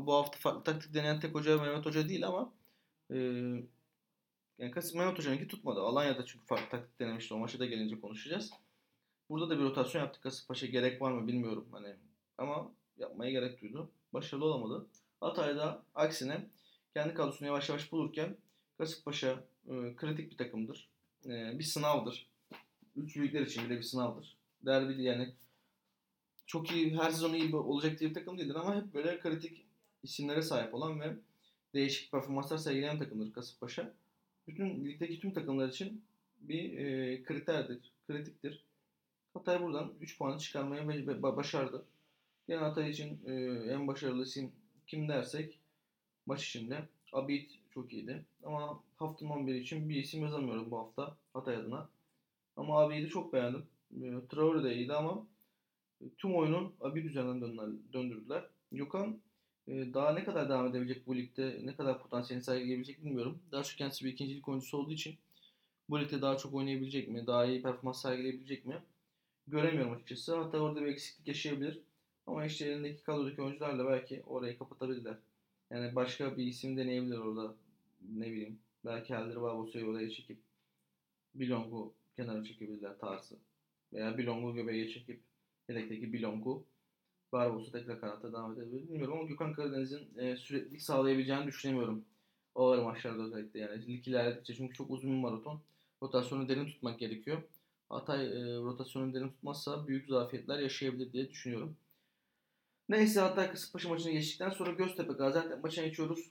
Bu 0.00 0.14
hafta 0.14 0.38
farklı 0.38 0.62
taktik 0.62 0.94
deneyen 0.94 1.20
tek 1.20 1.34
hoca 1.34 1.62
Mehmet 1.62 1.86
Hoca 1.86 2.08
değil 2.08 2.26
ama 2.26 2.52
e, 3.10 3.16
yani 4.58 4.72
Mehmet 4.94 5.18
Hoca'nınki 5.18 5.48
tutmadı. 5.48 5.80
Alanya'da 5.80 6.26
çünkü 6.26 6.46
farklı 6.46 6.68
taktik 6.68 7.00
denemişti. 7.00 7.34
O 7.34 7.38
maça 7.38 7.58
da 7.58 7.66
gelince 7.66 8.00
konuşacağız. 8.00 8.50
Burada 9.30 9.50
da 9.50 9.58
bir 9.58 9.64
rotasyon 9.64 10.02
yaptık. 10.02 10.22
Kasımpaşa 10.22 10.66
gerek 10.66 11.02
var 11.02 11.12
mı 11.12 11.26
bilmiyorum. 11.26 11.68
Hani 11.72 11.94
ama 12.38 12.72
yapmaya 12.98 13.30
gerek 13.30 13.62
duydu. 13.62 13.90
Başarılı 14.12 14.44
olamadı. 14.44 14.86
Hatay'da 15.20 15.82
aksine 15.94 16.46
kendi 16.94 17.14
kadrosunu 17.14 17.48
yavaş 17.48 17.68
yavaş 17.68 17.92
bulurken 17.92 18.36
Kasımpaşa 18.78 19.44
e, 19.68 19.96
kritik 19.96 20.30
bir 20.30 20.36
takımdır. 20.36 20.88
E, 21.26 21.58
bir 21.58 21.64
sınavdır. 21.64 22.26
Üç 22.96 23.16
büyükler 23.16 23.40
için 23.40 23.64
bile 23.64 23.78
bir 23.78 23.82
sınavdır. 23.82 24.36
Derbi 24.66 25.02
yani 25.02 25.32
çok 26.46 26.70
iyi 26.70 26.96
her 26.96 27.10
sezon 27.10 27.34
iyi 27.34 27.56
olacak 27.56 28.00
diye 28.00 28.10
bir 28.10 28.14
takım 28.14 28.38
değildir 28.38 28.54
ama 28.54 28.76
hep 28.76 28.94
böyle 28.94 29.20
kritik 29.20 29.64
isimlere 30.02 30.42
sahip 30.42 30.74
olan 30.74 31.00
ve 31.00 31.16
değişik 31.74 32.10
performanslar 32.10 32.58
sergileyen 32.58 32.98
takımdır 32.98 33.32
Kasımpaşa. 33.32 33.94
Bütün 34.48 34.84
ligdeki 34.84 35.20
tüm 35.20 35.32
takımlar 35.32 35.68
için 35.68 36.04
bir 36.40 36.78
e, 36.78 37.22
kriterdir, 37.22 37.92
kritiktir. 38.06 38.64
Hatay 39.34 39.62
buradan 39.62 39.92
3 40.00 40.18
puanı 40.18 40.38
çıkarmaya 40.38 40.88
başardı. 41.36 41.84
Yine 42.48 42.60
Hatay 42.60 42.90
için 42.90 43.20
e, 43.26 43.32
en 43.72 43.86
başarılı 43.86 44.22
isim 44.22 44.52
kim 44.86 45.08
dersek 45.08 45.58
maç 46.26 46.48
içinde 46.48 46.88
Abid 47.12 47.50
çok 47.70 47.92
iyiydi. 47.92 48.24
Ama 48.44 48.82
haftanın 48.96 49.30
11 49.30 49.54
için 49.54 49.88
bir 49.88 49.96
isim 49.96 50.22
yazamıyorum 50.22 50.70
bu 50.70 50.78
hafta 50.78 51.16
Hatay 51.32 51.56
adına. 51.56 51.88
Ama 52.56 52.80
Abid'i 52.80 53.08
çok 53.08 53.32
beğendim. 53.32 53.66
E, 54.02 54.26
Traore 54.28 54.64
de 54.64 54.74
iyiydi 54.74 54.92
ama 54.92 55.26
tüm 56.18 56.34
oyunun 56.34 56.74
Abid 56.80 57.04
üzerinden 57.04 57.58
döndürdüler. 57.92 58.44
Gökhan 58.72 59.20
e, 59.68 59.94
daha 59.94 60.12
ne 60.12 60.24
kadar 60.24 60.48
devam 60.48 60.66
edebilecek 60.66 61.06
bu 61.06 61.16
ligde, 61.16 61.60
ne 61.64 61.76
kadar 61.76 62.02
potansiyelini 62.02 62.44
sergileyebilecek 62.44 63.04
bilmiyorum. 63.04 63.38
Daha 63.52 63.62
çok 63.62 63.78
kendisi 63.78 64.04
bir 64.04 64.12
ikincilik 64.12 64.48
oyuncusu 64.48 64.78
olduğu 64.78 64.92
için 64.92 65.14
bu 65.88 66.00
ligde 66.00 66.22
daha 66.22 66.36
çok 66.36 66.54
oynayabilecek 66.54 67.08
mi, 67.08 67.26
daha 67.26 67.46
iyi 67.46 67.62
performans 67.62 68.02
sergileyebilecek 68.02 68.66
mi 68.66 68.82
göremiyorum 69.46 69.92
açıkçası. 69.92 70.36
Hatta 70.36 70.58
orada 70.58 70.80
bir 70.80 70.86
eksiklik 70.86 71.28
yaşayabilir. 71.28 71.80
Ama 72.26 72.46
işte 72.46 72.66
elindeki 72.66 73.02
kadrodaki 73.02 73.42
oyuncularla 73.42 73.88
belki 73.90 74.22
orayı 74.26 74.58
kapatabilirler. 74.58 75.16
Yani 75.70 75.94
başka 75.94 76.36
bir 76.36 76.46
isim 76.46 76.76
deneyebilir 76.76 77.18
orada. 77.18 77.54
Ne 78.16 78.26
bileyim. 78.26 78.58
Belki 78.84 79.14
Eldir 79.14 79.42
Barbosu'yu 79.42 79.86
oraya 79.86 80.10
çekip 80.10 80.38
Bilong'u 81.34 81.92
kenara 82.16 82.44
çekebilirler 82.44 82.98
tarzı. 82.98 83.36
Veya 83.92 84.18
Bilong'u 84.18 84.54
göbeğe 84.54 84.88
çekip 84.88 85.20
yedekteki 85.68 86.12
Bilong'u 86.12 86.64
Barbos'u 87.32 87.72
tekrar 87.72 88.00
kanatta 88.00 88.32
devam 88.32 88.52
edebilir. 88.52 88.88
Bilmiyorum 88.88 89.18
ama 89.18 89.28
Gökhan 89.28 89.52
Karadeniz'in 89.52 90.18
e, 90.18 90.36
süreklilik 90.36 90.82
sağlayabileceğini 90.82 91.46
düşünemiyorum. 91.46 92.04
O 92.54 92.66
ağır 92.66 92.82
maçlarda 92.82 93.22
özellikle 93.22 93.60
yani. 93.60 93.86
Lig 93.86 94.08
ilerledikçe 94.08 94.54
çünkü 94.54 94.74
çok 94.74 94.90
uzun 94.90 95.10
bir 95.10 95.16
maraton. 95.16 95.60
Rotasyonu 96.02 96.48
derin 96.48 96.66
tutmak 96.66 96.98
gerekiyor. 96.98 97.42
Hatay 97.88 98.26
e, 98.26 98.56
rotasyonu 98.56 99.14
derin 99.14 99.28
tutmazsa 99.28 99.86
büyük 99.86 100.08
zafiyetler 100.08 100.58
yaşayabilir 100.58 101.12
diye 101.12 101.30
düşünüyorum. 101.30 101.76
Neyse 102.88 103.20
Hatay 103.20 103.50
Kasımpaşa 103.50 103.88
maçını 103.88 104.12
geçtikten 104.12 104.50
sonra 104.50 104.70
Göztepe 104.70 105.12
Gaziantep 105.12 105.64
maçına 105.64 105.86
geçiyoruz. 105.86 106.30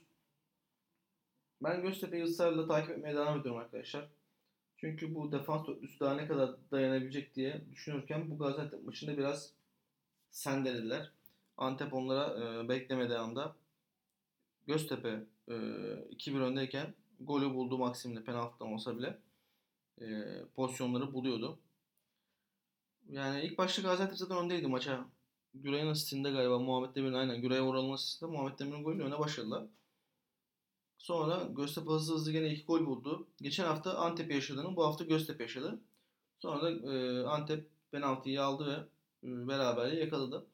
Ben 1.62 1.82
Göztepe'yi 1.82 2.24
ısrarla 2.24 2.68
takip 2.68 2.90
etmeye 2.90 3.14
devam 3.14 3.40
ediyorum 3.40 3.60
arkadaşlar. 3.60 4.08
Çünkü 4.76 5.14
bu 5.14 5.32
defans 5.32 5.66
dörtlüsü 5.66 6.00
daha 6.00 6.14
ne 6.14 6.26
kadar 6.28 6.50
dayanabilecek 6.70 7.34
diye 7.34 7.60
düşünürken 7.72 8.30
bu 8.30 8.38
Gaziantep 8.38 8.84
maçında 8.84 9.16
biraz 9.18 9.52
sendelediler. 10.30 11.10
Antep 11.56 11.94
onlara 11.94 12.44
e, 12.44 12.68
beklemediği 12.68 13.18
anda 13.18 13.56
Göztepe 14.66 15.08
e, 15.48 15.52
2-1 15.52 16.40
öndeyken 16.40 16.94
golü 17.20 17.54
buldu 17.54 17.78
Maksim'le 17.78 18.24
penaltıdan 18.24 18.72
olsa 18.72 18.98
bile 18.98 19.18
e, 20.00 20.06
pozisyonları 20.56 21.12
buluyordu. 21.12 21.58
Yani 23.08 23.42
ilk 23.42 23.58
başta 23.58 23.82
Gaziantep 23.82 24.18
zaten 24.18 24.38
öndeydi 24.38 24.66
maça. 24.66 25.06
Güray'ın 25.54 25.86
asistinde 25.86 26.30
galiba 26.30 26.58
Muhammed 26.58 26.94
Demir'in 26.94 27.14
aynen 27.14 27.40
Güray'a 27.40 27.62
Oral'ın 27.62 27.92
asistinde 27.92 28.30
Muhammed 28.30 28.58
Demir'in 28.58 28.84
golüyle 28.84 29.04
öne 29.04 29.18
başladılar. 29.18 29.64
Sonra 30.98 31.48
Göztepe 31.56 31.90
hızlı 31.90 32.14
hızlı 32.14 32.32
gene 32.32 32.52
iki 32.52 32.66
gol 32.66 32.86
buldu. 32.86 33.26
Geçen 33.42 33.64
hafta 33.64 33.94
Antep 33.98 34.30
yaşadığını 34.32 34.76
bu 34.76 34.84
hafta 34.84 35.04
Göztepe 35.04 35.42
yaşadı. 35.42 35.80
Sonra 36.38 36.62
da 36.62 36.92
e, 36.92 37.24
Antep 37.26 37.68
penaltıyı 37.90 38.42
aldı 38.42 38.88
ve 39.22 39.28
e, 39.28 39.48
beraberliği 39.48 40.00
yakaladı. 40.00 40.46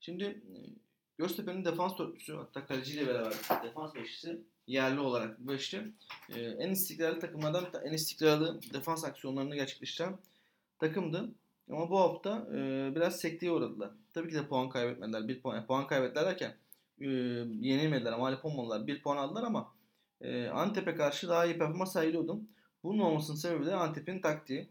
Şimdi 0.00 0.24
e, 0.24 0.54
Göztepe'nin 1.18 1.64
defans 1.64 1.98
dörtlüsü 1.98 2.34
hatta 2.34 2.66
kaleciyle 2.66 3.06
beraber 3.06 3.32
defans 3.62 3.94
beşlisi 3.94 4.42
yerli 4.66 5.00
olarak 5.00 5.40
bu 5.40 5.52
beşli 5.52 5.92
e, 6.34 6.40
en 6.40 6.70
istikrarlı 6.70 7.20
takımlardan 7.20 7.66
en 7.84 7.92
istikrarlı 7.92 8.60
defans 8.74 9.04
aksiyonlarını 9.04 9.54
gerçekleştiren 9.54 10.18
takımdı. 10.78 11.30
Ama 11.70 11.90
bu 11.90 12.00
hafta 12.00 12.48
e, 12.52 12.92
biraz 12.94 13.20
sekteye 13.20 13.52
uğradılar. 13.52 13.90
Tabii 14.14 14.28
ki 14.28 14.34
de 14.34 14.48
puan 14.48 14.68
kaybetmediler. 14.68 15.28
Bir 15.28 15.40
puan, 15.40 15.66
puan 15.66 15.86
kaybettiler 15.86 16.26
derken 16.26 16.56
e, 17.00 17.06
yenilmediler, 17.60 18.18
mağlup 18.18 18.44
olmadılar. 18.44 18.86
Bir 18.86 19.02
puan 19.02 19.16
aldılar 19.16 19.42
ama 19.42 19.72
e, 20.20 20.46
Antep'e 20.46 20.94
karşı 20.94 21.28
daha 21.28 21.46
iyi 21.46 21.58
performans 21.58 21.92
sergiliyordum. 21.92 22.48
Bunun 22.84 22.98
olmasının 22.98 23.36
sebebi 23.36 23.66
de 23.66 23.74
Antep'in 23.74 24.20
taktiği. 24.20 24.68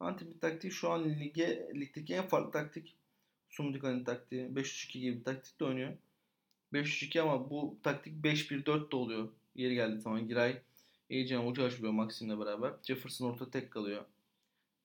Antep'in 0.00 0.38
taktiği 0.38 0.72
şu 0.72 0.90
an 0.90 1.04
lige, 1.04 1.68
ligdeki 1.74 2.14
en 2.14 2.28
farklı 2.28 2.50
taktik. 2.50 2.94
Sumdika'nın 3.50 4.04
taktiği. 4.04 4.46
5-3-2 4.46 4.98
gibi 4.98 5.18
bir 5.18 5.24
taktikte 5.24 5.64
oynuyor. 5.64 5.92
5-3-2 6.74 7.20
ama 7.20 7.50
bu 7.50 7.78
taktik 7.82 8.24
5-1-4 8.24 8.90
de 8.92 8.96
oluyor. 8.96 9.28
Yeri 9.54 9.74
geldi 9.74 10.00
zaman 10.00 10.28
Giray 10.28 10.60
iyice 11.08 11.38
ucu 11.38 11.64
açılıyor 11.64 11.92
Maxim'le 11.92 12.40
beraber. 12.40 12.72
Jefferson 12.82 13.30
orta 13.30 13.50
tek 13.50 13.70
kalıyor. 13.70 14.04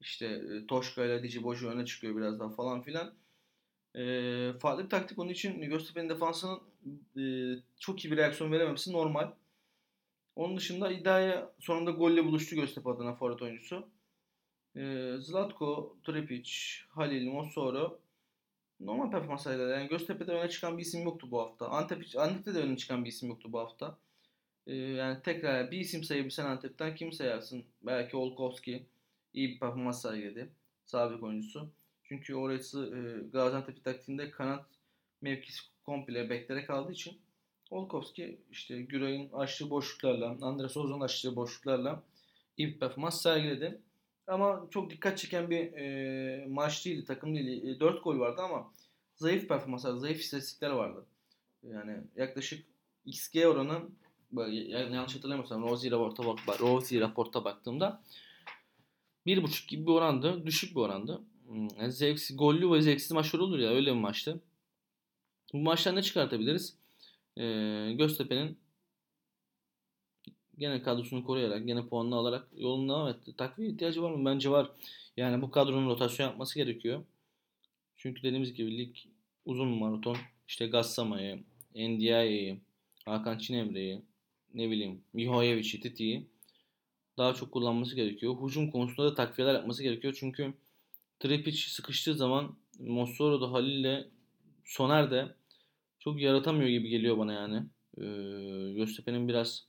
İşte 0.01 0.25
e, 0.25 0.67
Toşka 0.67 1.05
ile 1.05 1.23
Dici 1.23 1.43
Boju 1.43 1.69
öne 1.69 1.85
çıkıyor 1.85 2.17
biraz 2.17 2.39
daha 2.39 2.49
falan 2.49 2.81
filan. 2.81 3.13
E, 3.95 4.03
farklı 4.59 4.83
bir 4.83 4.89
taktik 4.89 5.19
onun 5.19 5.29
için 5.29 5.61
Göztepe'nin 5.61 6.09
defansının 6.09 6.59
e, 7.17 7.23
çok 7.79 8.05
iyi 8.05 8.11
bir 8.11 8.17
reaksiyon 8.17 8.51
verememesi 8.51 8.93
normal. 8.93 9.31
Onun 10.35 10.57
dışında 10.57 10.91
iddiaya 10.91 11.51
sonunda 11.59 11.91
golle 11.91 12.25
buluştu 12.25 12.55
Göztepe 12.55 12.89
adına 12.89 13.15
forvet 13.15 13.41
oyuncusu. 13.41 13.87
E, 14.75 15.15
Zlatko, 15.19 15.97
Trepic, 16.03 16.51
Halil, 16.89 17.27
Mosoro 17.27 17.99
normal 18.79 19.11
performans 19.11 19.43
sergiledi. 19.43 19.71
Yani 19.71 19.87
Göztepe'de 19.87 20.31
öne 20.31 20.49
çıkan 20.49 20.77
bir 20.77 20.83
isim 20.83 21.03
yoktu 21.03 21.27
bu 21.31 21.41
hafta. 21.41 21.67
Antep, 21.67 22.03
Antep'te 22.17 22.55
de 22.55 22.59
öne 22.59 22.77
çıkan 22.77 23.05
bir 23.05 23.09
isim 23.09 23.29
yoktu 23.29 23.53
bu 23.53 23.59
hafta. 23.59 23.97
Ee, 24.67 24.75
yani 24.75 25.21
tekrar 25.23 25.71
bir 25.71 25.79
isim 25.79 26.03
sayabilsen 26.03 26.45
Antep'ten 26.45 26.95
kim 26.95 27.11
sayarsın? 27.11 27.63
Belki 27.81 28.17
Olkowski 28.17 28.85
iyi 29.33 29.49
bir 29.49 29.59
performans 29.59 30.01
sergiledi. 30.01 30.49
Sabit 30.85 31.23
oyuncusu. 31.23 31.69
Çünkü 32.03 32.35
orası 32.35 32.95
e, 32.95 33.29
Gaziantep 33.31 33.83
taktiğinde 33.83 34.31
kanat 34.31 34.65
mevkisi 35.21 35.61
komple 35.85 36.29
beklere 36.29 36.65
kaldığı 36.65 36.91
için 36.91 37.17
Olkowski 37.69 38.39
işte 38.51 38.81
Güray'ın 38.81 39.29
açtığı 39.33 39.69
boşluklarla, 39.69 40.37
Andres 40.41 40.77
Ozan'ın 40.77 41.01
açtığı 41.01 41.35
boşluklarla 41.35 42.03
iyi 42.57 42.67
bir 42.67 42.79
performans 42.79 43.21
sergiledi. 43.21 43.81
Ama 44.29 44.67
çok 44.69 44.89
dikkat 44.89 45.17
çeken 45.17 45.49
bir 45.49 45.73
e, 45.73 46.45
maç 46.47 46.85
değildi, 46.85 47.05
takım 47.05 47.35
değildi. 47.35 47.69
E, 47.69 47.79
4 47.79 48.03
gol 48.03 48.19
vardı 48.19 48.41
ama 48.41 48.71
zayıf 49.15 49.47
performanslar, 49.47 49.93
zayıf 49.93 50.19
istatistikler 50.19 50.69
vardı. 50.69 51.05
Yani 51.63 51.97
yaklaşık 52.15 52.65
XG 53.05 53.45
oranı 53.45 53.81
yani 54.47 54.95
yanlış 54.95 55.15
hatırlamıyorsam 55.15 55.63
Rosie 55.63 55.91
raporta 55.91 56.25
bak 56.25 56.61
Rosie 56.61 56.99
raporta 56.99 57.45
baktığımda 57.45 58.01
1.5 59.25 59.67
gibi 59.67 59.87
bir 59.87 59.91
orandı. 59.91 60.45
Düşük 60.45 60.75
bir 60.75 60.81
orandı. 60.81 61.21
Hmm, 61.47 61.67
yani 61.79 61.91
zevksiz, 61.91 62.37
gollü 62.37 62.71
ve 62.71 62.81
zevksiz 62.81 63.11
maçlar 63.11 63.39
olur 63.39 63.59
ya 63.59 63.69
öyle 63.69 63.91
bir 63.91 63.99
maçtı. 63.99 64.41
Bu 65.53 65.57
maçtan 65.57 65.95
ne 65.95 66.01
çıkartabiliriz? 66.01 66.77
Ee, 67.37 67.93
Göztepe'nin 67.97 68.57
gene 70.59 70.83
kadrosunu 70.83 71.23
koruyarak, 71.23 71.67
gene 71.67 71.87
puanını 71.87 72.15
alarak 72.15 72.47
yoluna 72.57 72.93
devam 72.93 73.07
etti. 73.07 73.33
Takviye 73.37 73.69
ihtiyacı 73.69 74.01
var 74.01 74.11
mı? 74.11 74.25
Bence 74.25 74.49
var. 74.49 74.71
Yani 75.17 75.41
bu 75.41 75.51
kadronun 75.51 75.89
rotasyon 75.89 76.27
yapması 76.27 76.55
gerekiyor. 76.55 77.03
Çünkü 77.97 78.23
dediğimiz 78.23 78.53
gibi 78.53 78.77
lig 78.77 78.95
uzun 79.45 79.67
maraton. 79.67 80.17
İşte 80.47 80.67
Gassama'yı, 80.67 81.43
Ndiaye'yi, 81.75 82.59
Hakan 83.05 83.37
Çinemre'yi, 83.37 84.01
ne 84.53 84.69
bileyim 84.69 85.01
Mihojevic'i, 85.13 85.81
Titi'yi 85.81 86.27
daha 87.17 87.33
çok 87.33 87.51
kullanması 87.51 87.95
gerekiyor. 87.95 88.35
Hücum 88.43 88.71
konusunda 88.71 89.11
da 89.11 89.15
takviyeler 89.15 89.53
yapması 89.53 89.83
gerekiyor. 89.83 90.17
Çünkü 90.19 90.53
Tripic 91.19 91.57
sıkıştığı 91.57 92.13
zaman 92.13 92.55
Mossoro 92.79 93.41
da 93.41 93.51
Halil 93.51 93.79
ile 93.79 94.07
Soner 94.65 95.11
de 95.11 95.35
çok 95.99 96.21
yaratamıyor 96.21 96.69
gibi 96.69 96.89
geliyor 96.89 97.17
bana 97.17 97.33
yani. 97.33 97.63
Ee, 97.97 98.73
Göztepe'nin 98.73 99.27
biraz 99.27 99.68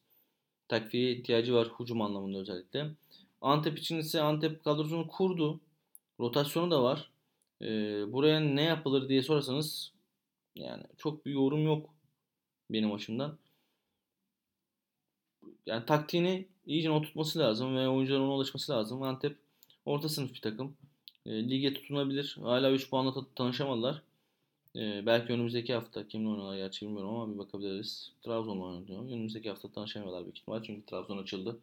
takviye 0.71 1.13
ihtiyacı 1.13 1.55
var 1.55 1.69
hücum 1.81 2.03
anlamında 2.03 2.39
özellikle. 2.39 2.91
Antep 3.41 3.79
için 3.79 3.99
ise 3.99 4.23
Antep 4.23 4.65
kadrosunu 4.65 5.09
kurdu. 5.09 5.61
Rotasyonu 6.21 6.71
da 6.71 6.83
var. 6.83 7.11
Ee, 7.63 8.13
buraya 8.13 8.41
ne 8.41 8.63
yapılır 8.63 9.09
diye 9.09 9.23
sorarsanız 9.23 9.93
yani 10.55 10.83
çok 10.99 11.27
bir 11.27 11.33
yorum 11.33 11.65
yok 11.65 11.91
benim 12.71 12.93
açımdan. 12.93 13.39
Yani 15.67 15.87
taktiğini 15.87 16.47
iyice 16.67 16.91
oturtması 16.91 17.39
lazım 17.39 17.77
ve 17.77 17.89
oyuncuların 17.89 18.23
ona 18.23 18.33
alışması 18.33 18.73
lazım. 18.73 19.03
Antep 19.03 19.37
orta 19.85 20.09
sınıf 20.09 20.35
bir 20.35 20.41
takım. 20.41 20.77
E, 21.27 21.51
lige 21.51 21.75
tutunabilir. 21.75 22.37
Hala 22.43 22.71
3 22.71 22.91
puanla 22.91 23.15
tanışamadılar. 23.35 24.03
E, 24.77 25.07
belki 25.07 25.33
önümüzdeki 25.33 25.75
hafta 25.75 26.09
kimle 26.09 26.29
oynuyorlar 26.29 26.57
gerçi 26.57 26.87
bilmiyorum 26.87 27.15
ama 27.15 27.35
bir 27.35 27.39
bakabiliriz. 27.39 28.13
Trabzon'la 28.23 28.65
oynuyor. 28.65 29.03
Önümüzdeki 29.03 29.49
hafta 29.49 29.73
tanışamıyorlar 29.73 30.25
büyük 30.25 30.39
ihtimal 30.39 30.63
çünkü 30.63 30.87
Trabzon 30.87 31.19
açıldı. 31.19 31.61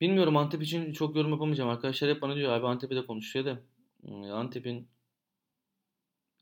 Bilmiyorum 0.00 0.36
Antep 0.36 0.62
için 0.62 0.92
çok 0.92 1.16
yorum 1.16 1.30
yapamayacağım. 1.30 1.70
Arkadaşlar 1.70 2.10
hep 2.10 2.22
bana 2.22 2.36
diyor 2.36 2.52
abi 2.52 2.66
Antep'e 2.66 2.96
de 2.96 3.06
konuşuyor 3.06 3.44
da 3.44 3.58
Antep'in 4.32 4.88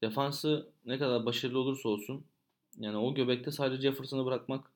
defansı 0.03 0.73
ne 0.87 0.99
kadar 0.99 1.27
başarılı 1.27 1.59
olursa 1.59 1.89
olsun 1.89 2.25
yani 2.79 2.97
o 2.97 3.15
göbekte 3.15 3.51
sadece 3.51 3.83
Jefferson'ı 3.83 4.27
bırakmak 4.27 4.71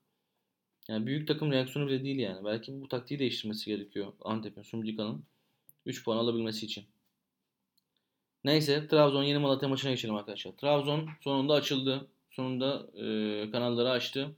yani 0.88 1.07
büyük 1.07 1.28
takım 1.28 1.52
reaksiyonu 1.52 1.88
bile 1.88 2.04
değil 2.04 2.19
yani. 2.19 2.45
Belki 2.45 2.81
bu 2.81 2.88
taktiği 2.88 3.19
değiştirmesi 3.19 3.66
gerekiyor 3.66 4.12
Antep'in, 4.21 4.62
Sumdika'nın 4.62 5.25
3 5.87 6.04
puan 6.04 6.16
alabilmesi 6.16 6.66
için. 6.66 6.85
Neyse 8.44 8.88
Trabzon 8.88 9.22
yeni 9.22 9.38
Malatya 9.38 9.68
maçına 9.68 9.90
geçelim 9.90 10.14
arkadaşlar. 10.14 10.52
Trabzon 10.52 11.08
sonunda 11.20 11.54
açıldı. 11.54 12.08
Sonunda 12.30 12.87
e, 12.94 13.50
kanalları 13.50 13.90
açtı. 13.90 14.37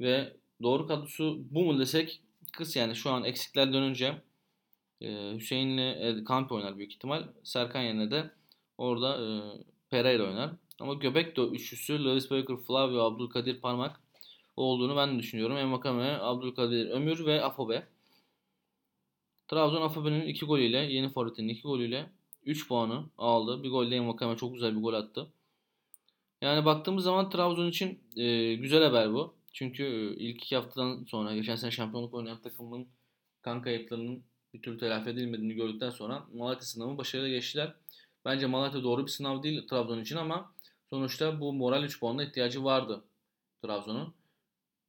Ve 0.00 0.36
doğru 0.62 0.86
kadrosu 0.86 1.38
bu 1.50 1.64
mu 1.64 1.78
desek 1.78 2.20
kız 2.52 2.76
yani 2.76 2.96
şu 2.96 3.10
an 3.10 3.24
eksikler 3.24 3.72
dönünce 3.72 4.22
e, 5.00 5.34
Hüseyin'le 5.36 5.78
e, 5.78 6.24
Kamp 6.24 6.52
oynar 6.52 6.78
büyük 6.78 6.92
ihtimal. 6.92 7.22
Serkan 7.44 7.82
yerine 7.82 8.10
de 8.10 8.30
orada 8.78 9.24
e, 9.24 9.26
Pereira 9.90 10.24
oynar. 10.24 10.50
Ama 10.80 10.94
göbek 10.94 11.36
de 11.36 11.40
üçlüsü 11.40 12.04
Lewis 12.04 12.30
Baker, 12.30 12.56
Flavio, 12.56 13.02
Abdülkadir 13.02 13.60
Parmak 13.60 14.00
olduğunu 14.56 14.96
ben 14.96 15.18
düşünüyorum. 15.18 15.56
Envakame, 15.56 16.18
Abdülkadir 16.20 16.90
Ömür 16.90 17.26
ve 17.26 17.42
Afobe. 17.42 17.86
Trabzon 19.48 19.82
Afobe'nin 19.82 20.26
2 20.26 20.46
golüyle, 20.46 20.78
yeni 20.78 21.08
forvetinin 21.12 21.48
2 21.48 21.62
golüyle 21.62 22.10
3 22.44 22.68
puanı 22.68 23.04
aldı. 23.18 23.62
Bir 23.62 23.70
golde 23.70 23.96
Envakame 23.96 24.36
çok 24.36 24.54
güzel 24.54 24.76
bir 24.76 24.82
gol 24.82 24.94
attı. 24.94 25.26
Yani 26.42 26.64
baktığımız 26.64 27.04
zaman 27.04 27.30
Trabzon 27.30 27.68
için 27.68 28.00
e, 28.16 28.54
güzel 28.54 28.84
haber 28.84 29.12
bu. 29.12 29.34
Çünkü 29.52 29.84
e, 29.84 30.16
ilk 30.16 30.36
iki 30.44 30.56
haftadan 30.56 31.04
sonra 31.04 31.34
geçen 31.34 31.56
sene 31.56 31.70
şampiyonluk 31.70 32.14
oynayan 32.14 32.42
takımın 32.42 32.88
kan 33.42 33.62
kayıplarının 33.62 34.24
bir 34.54 34.62
türlü 34.62 34.78
telafi 34.78 35.10
edilmediğini 35.10 35.54
gördükten 35.54 35.90
sonra 35.90 36.26
Malatya 36.34 36.62
sınavı 36.62 36.98
başarıyla 36.98 37.28
geçtiler. 37.28 37.74
Bence 38.24 38.46
Malatya 38.46 38.82
doğru 38.82 39.06
bir 39.06 39.10
sınav 39.10 39.42
değil 39.42 39.66
Trabzon 39.68 40.00
için 40.00 40.16
ama 40.16 40.54
sonuçta 40.90 41.40
bu 41.40 41.52
moral 41.52 41.84
3 41.84 42.00
puanına 42.00 42.24
ihtiyacı 42.24 42.64
vardı 42.64 43.04
Trabzon'un. 43.62 44.14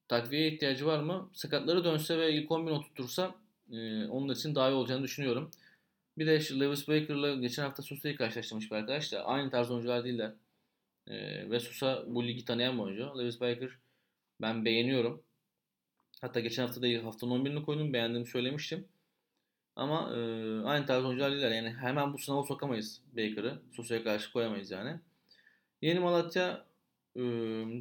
Takviye 0.08 0.54
ihtiyacı 0.54 0.86
var 0.86 1.00
mı? 1.00 1.30
Sakatları 1.34 1.84
dönse 1.84 2.18
ve 2.18 2.34
ilk 2.34 2.52
11 2.52 2.72
oturtursa 2.72 3.36
e, 3.72 4.06
onun 4.06 4.34
için 4.34 4.56
daha 4.56 4.70
iyi 4.70 4.74
olacağını 4.74 5.04
düşünüyorum. 5.04 5.52
Bir 6.20 6.28
de 6.28 6.38
işte 6.38 6.60
Lewis 6.60 6.88
Baker'la 6.88 7.36
geçen 7.36 7.64
hafta 7.64 7.84
Susa'yı 7.84 8.16
karşılaştırmış 8.16 8.72
bir 8.72 8.76
arkadaş 8.76 9.12
da 9.12 9.26
aynı 9.26 9.52
tarz 9.52 9.72
oyuncular 9.72 10.04
değiller. 10.04 10.34
E, 11.08 11.50
ve 11.50 11.60
Susa 11.60 12.04
bu 12.08 12.28
ligi 12.28 12.46
tanıyan 12.46 12.78
bir 12.78 12.84
oyuncu. 12.84 13.20
Lewis 13.20 13.42
Baker 13.42 13.70
ben 14.42 14.66
beğeniyorum. 14.66 15.24
Hatta 16.22 16.40
geçen 16.40 16.66
hafta 16.66 16.82
da 16.82 17.06
haftanın 17.06 17.46
11'ini 17.46 17.66
koydum. 17.66 17.94
Beğendiğimi 17.94 18.28
söylemiştim. 18.28 18.88
Ama 19.76 20.16
e, 20.16 20.20
aynı 20.64 20.86
tarz 20.86 21.06
oyuncular 21.06 21.32
değiller. 21.32 21.52
Yani 21.52 21.74
hemen 21.74 22.14
bu 22.14 22.18
sınava 22.18 22.44
sokamayız 22.44 23.02
Baker'ı. 23.12 23.62
Susa'ya 23.76 24.04
karşı 24.04 24.34
koyamayız 24.34 24.72
yani. 24.72 25.00
Yeni 25.82 26.00
Malatya 26.00 26.66
e, 27.16 27.22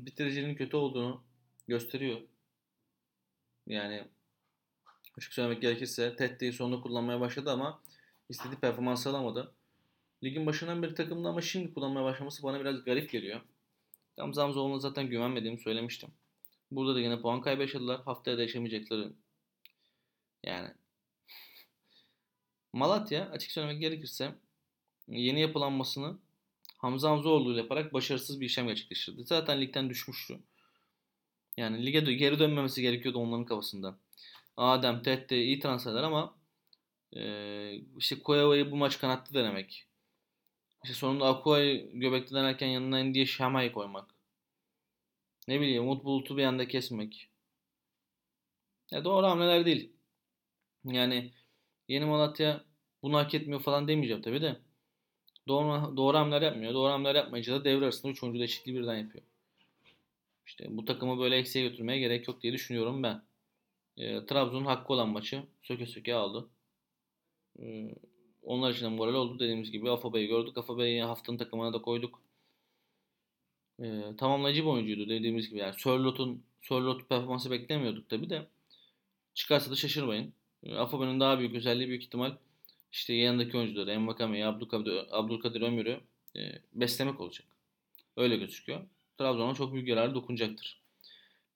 bitiricinin 0.07 0.55
kötü 0.55 0.77
olduğunu 0.77 1.25
gösteriyor. 1.69 2.21
Yani 3.67 4.05
açık 5.17 5.33
söylemek 5.33 5.63
gerekirse 5.63 6.17
Tette'yi 6.17 6.53
sonunda 6.53 6.81
kullanmaya 6.81 7.21
başladı 7.21 7.51
ama 7.51 7.81
istediği 8.29 8.57
performans 8.57 9.07
alamadı. 9.07 9.53
Ligin 10.25 10.47
başından 10.47 10.83
beri 10.83 10.95
takımda 10.95 11.29
ama 11.29 11.41
şimdi 11.41 11.75
kullanmaya 11.75 12.05
başlaması 12.05 12.43
bana 12.43 12.61
biraz 12.61 12.85
garip 12.85 13.11
geliyor. 13.11 13.41
Tam 14.17 14.35
Zamzoğlu'na 14.35 14.79
zaten 14.79 15.09
güvenmediğimi 15.09 15.59
söylemiştim. 15.59 16.11
Burada 16.71 16.95
da 16.95 17.01
yine 17.01 17.21
puan 17.21 17.41
kaybı. 17.41 17.93
Haftaya 18.05 18.39
da 18.39 18.43
yaşamayacakları 18.43 19.13
yani 20.45 20.69
Malatya 22.73 23.31
açık 23.31 23.51
söylemek 23.51 23.81
gerekirse 23.81 24.35
yeni 25.09 25.41
yapılanmasını 25.41 26.19
Hamza 26.79 27.11
Hamzoğlu 27.11 27.53
ile 27.53 27.61
yaparak 27.61 27.95
başarısız 27.95 28.41
bir 28.41 28.47
işlem 28.47 28.67
gerçekleştirdi. 28.67 29.25
Zaten 29.25 29.61
ligden 29.61 29.91
düşmüştü. 29.91 30.39
Yani 31.57 31.87
lige 31.87 32.13
geri 32.13 32.39
dönmemesi 32.39 32.83
gerekiyordu 32.83 33.19
onların 33.19 33.45
kafasında. 33.45 33.99
Adem, 34.57 35.03
Tette 35.03 35.43
iyi 35.43 35.61
transferler 35.61 36.03
ama 36.03 36.38
e, 37.17 37.75
işte 37.97 38.23
Koyava'yı 38.23 38.71
bu 38.71 38.77
maç 38.77 38.99
kanattı 38.99 39.35
denemek. 39.35 39.87
İşte 40.85 40.95
sonunda 40.97 41.27
Akua'yı 41.27 41.91
göbekte 41.93 42.35
denerken 42.35 42.67
yanına 42.67 43.01
Indiye 43.01 43.27
Şama'yı 43.27 43.73
koymak. 43.73 44.15
Ne 45.49 45.61
bileyim 45.61 45.83
Umut 45.83 46.05
Bulut'u 46.05 46.37
bir 46.37 46.45
anda 46.45 46.69
kesmek. 46.69 47.29
Ya 48.91 49.05
doğru 49.05 49.27
hamleler 49.27 49.67
değil. 49.67 49.93
Yani 50.85 51.33
Yeni 51.89 52.05
Malatya 52.05 52.65
bunu 53.03 53.17
hak 53.17 53.35
etmiyor 53.35 53.61
falan 53.61 53.89
demeyeceğim 53.89 54.23
tabi 54.23 54.43
de. 54.43 54.57
Doğru, 55.49 55.97
doğru 55.97 56.19
hamleler 56.19 56.43
yapmıyor. 56.43 56.75
Doğru 56.75 56.93
hamleler 56.93 57.15
yapmayınca 57.15 57.55
da 57.55 57.65
devre 57.65 57.85
arasında 57.85 58.13
3 58.13 58.23
oyuncu 58.23 58.43
eşitliği 58.43 58.79
birden 58.79 58.97
yapıyor. 58.97 59.25
İşte 60.47 60.67
bu 60.71 60.85
takımı 60.85 61.19
böyle 61.19 61.37
eksiğe 61.37 61.69
götürmeye 61.69 61.99
gerek 61.99 62.29
yok 62.29 62.43
diye 62.43 62.53
düşünüyorum 62.53 63.03
ben. 63.03 63.23
E, 63.97 64.27
Trabzon'un 64.27 64.65
hakkı 64.65 64.93
olan 64.93 65.09
maçı 65.09 65.43
söke 65.63 65.87
söke 65.87 66.15
aldı. 66.15 66.49
Onlar 68.43 68.71
için 68.71 68.85
de 68.85 68.89
moral 68.89 69.15
oldu. 69.15 69.39
Dediğimiz 69.39 69.71
gibi 69.71 69.91
Afabey'i 69.91 70.29
gördük. 70.29 70.59
Afabey'i 70.59 71.03
haftanın 71.03 71.39
takımına 71.39 71.73
da 71.73 71.83
koyduk. 71.83 72.21
E, 73.83 74.03
tamamlayıcı 74.19 74.63
bir 74.63 74.69
oyuncuydu 74.69 75.09
dediğimiz 75.09 75.49
gibi. 75.49 75.59
Yani 75.59 75.75
Sörlot'un 75.79 76.43
Sörlot 76.63 77.09
performansı 77.09 77.51
beklemiyorduk 77.51 78.09
tabi 78.09 78.31
de. 78.31 78.47
Çıkarsa 79.35 79.71
da 79.71 79.75
şaşırmayın. 79.77 80.33
Afabey'in 80.77 81.21
daha 81.21 81.39
büyük 81.39 81.55
özelliği 81.55 81.89
büyük 81.89 82.03
ihtimal 82.03 82.37
işte 82.93 83.15
yanındaki 83.15 83.57
oyuncuları 83.57 83.91
Envakame'yi, 83.91 84.47
Abdülkadir, 84.47 85.19
Abdülkadir 85.19 85.61
Ömür'ü 85.61 86.01
e, 86.37 86.41
beslemek 86.75 87.21
olacak. 87.21 87.47
Öyle 88.17 88.37
gözüküyor. 88.37 88.81
Trabzon'a 89.19 89.55
çok 89.55 89.75
büyük 89.75 89.89
yararı 89.89 90.15
dokunacaktır. 90.15 90.81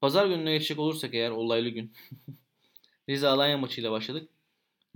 Pazar 0.00 0.26
gününe 0.26 0.52
geçecek 0.52 0.78
olursak 0.78 1.14
eğer 1.14 1.30
olaylı 1.30 1.68
gün. 1.68 1.92
Rize 3.08 3.28
Alanya 3.28 3.58
maçıyla 3.58 3.90
başladık. 3.90 4.28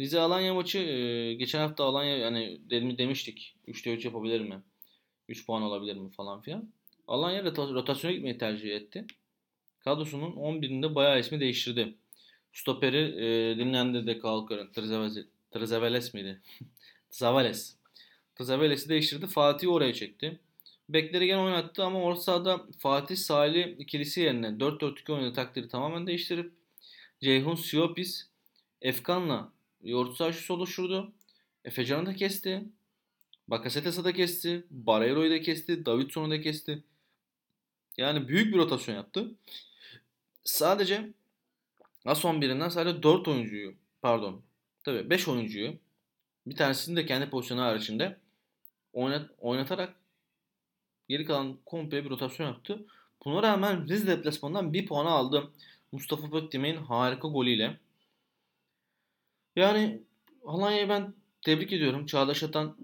Rize 0.01 0.21
Alanya 0.21 0.55
maçı 0.55 0.79
geçen 1.39 1.61
hafta 1.61 1.85
Alanya 1.85 2.17
yani 2.17 2.61
demiştik 2.99 3.57
3'te 3.69 3.95
3 3.95 4.05
yapabilir 4.05 4.41
mi? 4.41 4.63
3 5.29 5.47
puan 5.47 5.63
alabilir 5.63 5.97
mi 5.97 6.11
falan 6.11 6.41
filan. 6.41 6.73
Alanya 7.09 7.45
rotasyona 7.45 8.15
gitmeyi 8.15 8.39
tercih 8.39 8.77
etti. 8.77 9.07
Kadrosunun 9.79 10.33
11'inde 10.33 10.95
bayağı 10.95 11.21
ismi 11.21 11.41
değiştirdi. 11.41 11.95
Stoperi 12.53 12.99
e, 12.99 13.59
dinlendirdi 13.59 14.19
Kalkar'ın. 14.19 14.73
Trzeveles 15.51 16.15
miydi? 16.15 16.41
Tzavales. 17.11 17.77
Tzavales'i 18.37 18.89
değiştirdi. 18.89 19.27
Fatih'i 19.27 19.71
oraya 19.71 19.95
çekti. 19.95 20.41
Bekleri 20.89 21.27
gene 21.27 21.41
oynattı 21.41 21.85
ama 21.85 22.03
orta 22.03 22.21
sahada 22.21 22.67
Fatih 22.79 23.17
Salih 23.17 23.79
ikilisi 23.79 24.21
yerine 24.21 24.47
4-4-2 24.47 25.13
oynadı 25.13 25.33
takdiri 25.33 25.69
tamamen 25.69 26.07
değiştirip 26.07 26.53
Ceyhun 27.21 27.55
Siopis 27.55 28.29
Efkan'la 28.83 29.53
orta 29.95 30.15
saha 30.15 30.33
şusu 30.33 30.55
oluşturdu. 30.55 31.13
Efecan'ı 31.65 32.07
da 32.07 32.15
kesti. 32.15 32.65
Bakasetas'ı 33.49 34.05
da 34.05 34.13
kesti. 34.13 34.67
Barreiro'yu 34.71 35.31
da 35.31 35.41
kesti. 35.41 35.87
Davidson'u 35.87 36.31
da 36.31 36.41
kesti. 36.41 36.83
Yani 37.97 38.29
büyük 38.29 38.55
bir 38.55 38.59
rotasyon 38.59 38.95
yaptı. 38.95 39.35
Sadece 40.45 41.13
As 42.05 42.25
11'inden 42.25 42.71
sadece 42.71 43.03
4 43.03 43.29
oyuncuyu 43.29 43.75
pardon 44.03 44.43
tabii 44.85 45.11
5 45.11 45.29
oyuncuyu 45.29 45.75
bir 46.47 46.57
tanesini 46.57 46.97
de 46.97 47.07
kendi 47.07 47.31
pozisyonu 47.31 47.63
haricinde 47.63 48.17
oynat, 48.93 49.31
oynatarak 49.39 49.97
Geri 51.09 51.25
kalan 51.25 51.59
komple 51.67 52.05
bir 52.05 52.11
rotasyon 52.11 52.47
yaptı. 52.47 52.87
Buna 53.25 53.43
rağmen 53.43 53.89
Rize 53.89 54.07
deplasmanından 54.07 54.73
bir 54.73 54.87
puanı 54.87 55.09
aldı. 55.09 55.51
Mustafa 55.93 56.31
Pöktem'in 56.31 56.77
harika 56.77 57.29
golüyle. 57.29 57.81
Yani 59.57 60.03
Alanya'yı 60.45 60.89
ben 60.89 61.15
tebrik 61.43 61.73
ediyorum. 61.73 62.07
Çağdaş 62.07 62.43
Atan 62.43 62.77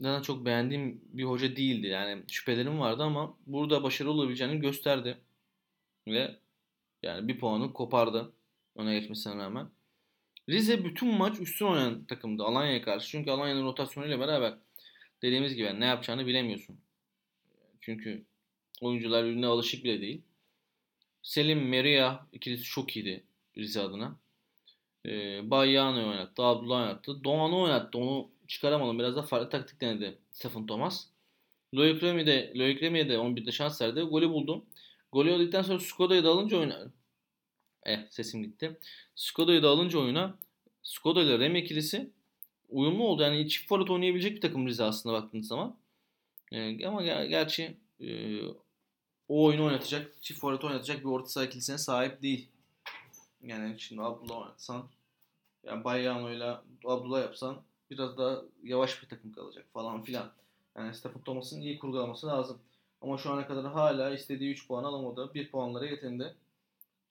zaten 0.00 0.22
çok 0.22 0.44
beğendiğim 0.44 1.00
bir 1.08 1.24
hoca 1.24 1.56
değildi. 1.56 1.86
Yani 1.86 2.22
şüphelerim 2.28 2.80
vardı 2.80 3.02
ama 3.02 3.36
burada 3.46 3.82
başarılı 3.82 4.12
olabileceğini 4.12 4.60
gösterdi. 4.60 5.18
Ve 6.08 6.36
yani 7.02 7.28
bir 7.28 7.38
puanı 7.38 7.72
kopardı 7.72 8.32
öne 8.76 8.98
geçmesine 8.98 9.36
rağmen. 9.36 9.68
Rize 10.48 10.84
bütün 10.84 11.14
maç 11.14 11.40
üstün 11.40 11.66
oynayan 11.66 12.04
takımdı 12.04 12.42
Alanya'ya 12.44 12.82
karşı. 12.82 13.08
Çünkü 13.08 13.30
Alanya'nın 13.30 13.64
rotasyonuyla 13.64 14.20
beraber 14.20 14.54
dediğimiz 15.22 15.54
gibi 15.54 15.80
ne 15.80 15.84
yapacağını 15.84 16.26
bilemiyorsun. 16.26 16.80
Çünkü 17.80 18.24
oyuncular 18.80 19.24
birbirine 19.24 19.46
alışık 19.46 19.84
bile 19.84 20.00
değil. 20.00 20.22
Selim 21.22 21.68
Meria 21.68 22.26
ikilisi 22.32 22.64
çok 22.64 22.96
iyiydi 22.96 23.24
Rize 23.56 23.80
adına. 23.80 24.16
Ee, 25.06 25.50
Bayyano 25.50 26.08
oynattı, 26.08 26.42
Abdullah 26.42 26.80
oynattı. 26.80 27.24
Doğan'ı 27.24 27.58
oynattı. 27.58 27.98
Onu 27.98 28.28
çıkaramadım. 28.46 28.98
Biraz 28.98 29.16
da 29.16 29.22
farklı 29.22 29.50
taktik 29.50 29.80
denedi 29.80 30.18
Stephen 30.30 30.66
Thomas. 30.66 31.06
Loic 31.74 32.00
Remy 32.06 32.26
de, 32.26 32.52
Loic 32.56 32.80
Remy'e 32.80 33.08
de 33.08 33.14
11'de 33.14 33.52
şans 33.52 33.82
verdi. 33.82 34.00
Golü 34.00 34.30
buldum. 34.30 34.64
Golü 35.12 35.32
olduktan 35.32 35.62
sonra 35.62 35.78
Skoda'yı 35.78 36.24
da 36.24 36.30
alınca 36.30 36.58
oyuna... 36.58 36.92
Eh 37.86 37.98
sesim 38.10 38.42
gitti. 38.42 38.78
Skoda'yı 39.14 39.62
da 39.62 39.68
alınca 39.68 39.98
oyuna 39.98 40.38
Skoda 40.86 41.22
ile 41.22 41.38
Remy 41.38 41.58
ikilisi 41.58 42.10
uyumlu 42.68 43.04
oldu. 43.04 43.22
Yani 43.22 43.48
çift 43.48 43.68
forvet 43.68 43.90
oynayabilecek 43.90 44.36
bir 44.36 44.40
takım 44.40 44.66
Rize 44.66 44.84
aslında 44.84 45.22
baktığınız 45.22 45.48
zaman. 45.48 45.76
Ee, 46.52 46.86
ama 46.86 47.02
ger- 47.02 47.28
gerçi 47.28 47.76
e, 48.00 48.40
o 49.28 49.44
oyunu 49.44 49.64
oynatacak, 49.64 50.22
çift 50.22 50.40
forvet 50.40 50.64
oynatacak 50.64 51.00
bir 51.00 51.04
orta 51.04 51.28
saha 51.28 51.44
ikilisine 51.44 51.78
sahip 51.78 52.22
değil. 52.22 52.48
Yani 53.42 53.80
şimdi 53.80 54.02
Abdullah 54.02 54.38
oynatsan, 54.38 54.88
yani 55.66 55.84
Bayyano 55.84 56.30
ile 56.30 56.56
Abdullah 56.84 57.20
yapsan 57.20 57.62
biraz 57.90 58.18
daha 58.18 58.42
yavaş 58.62 59.02
bir 59.02 59.08
takım 59.08 59.32
kalacak 59.32 59.66
falan 59.72 60.02
filan. 60.02 60.32
Yani 60.76 60.94
Stephen 60.94 61.22
Thomas'ın 61.22 61.60
iyi 61.60 61.78
kurgulaması 61.78 62.26
lazım. 62.26 62.58
Ama 63.02 63.18
şu 63.18 63.30
ana 63.32 63.46
kadar 63.46 63.72
hala 63.72 64.10
istediği 64.14 64.52
3 64.52 64.68
puan 64.68 64.84
alamadı. 64.84 65.34
1 65.34 65.50
puanlara 65.50 65.86
yetendi. 65.86 66.34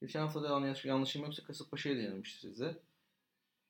Geçen 0.02 0.20
hafta 0.20 0.44
da 0.44 0.48
yanlış, 0.50 0.86
yanlışım 0.86 1.24
yoksa 1.24 1.44
Kasımpaşa'yı 1.44 1.98
denemişti 1.98 2.40
size. 2.40 2.78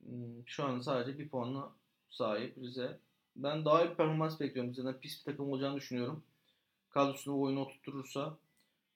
Hmm, 0.03 0.47
Şu 0.47 0.63
an 0.65 0.79
sadece 0.79 1.19
1 1.19 1.29
puanla 1.29 1.71
sahip 2.09 2.57
Rize. 2.57 2.99
Ben 3.35 3.65
daha 3.65 3.83
iyi 3.83 3.89
bir 3.89 3.95
performans 3.95 4.39
bekliyorum. 4.39 4.71
Rize'den 4.71 4.99
pis 4.99 5.19
bir 5.19 5.31
takım 5.31 5.51
olacağını 5.51 5.75
düşünüyorum. 5.77 6.23
Kadrosunu 6.89 7.41
oyunu 7.41 7.61
oturturursa. 7.61 8.37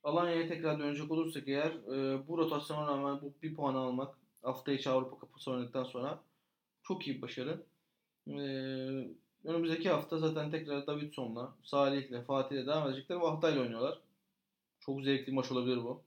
Alanya'ya 0.04 0.48
tekrar 0.48 0.80
dönecek 0.80 1.12
olursak 1.12 1.48
eğer 1.48 1.72
e, 1.72 2.28
bu 2.28 2.38
rotasyona 2.38 2.88
rağmen 2.88 3.22
bu 3.22 3.34
bir 3.44 3.56
puan 3.56 3.76
almak 3.76 4.19
hafta 4.44 4.72
içi 4.72 4.90
Avrupa 4.90 5.20
Kupası 5.20 5.52
oynadıktan 5.52 5.84
sonra 5.84 6.24
çok 6.84 7.08
iyi 7.08 7.18
bir 7.18 7.22
başarı. 7.22 7.64
E, 8.28 8.34
önümüzdeki 9.44 9.90
hafta 9.90 10.18
zaten 10.18 10.52
tekrar 10.52 10.88
Davidson'la, 10.88 11.56
Salih'le, 11.64 12.24
Fatih'le 12.28 12.68
devam 12.68 12.88
edecekler 12.90 13.22
ve 13.22 13.28
Hatay'la 13.28 13.62
oynuyorlar. 13.62 14.00
Çok 14.80 15.04
zevkli 15.04 15.28
bir 15.28 15.34
maç 15.34 15.52
olabilir 15.52 15.78
bu. 15.78 16.04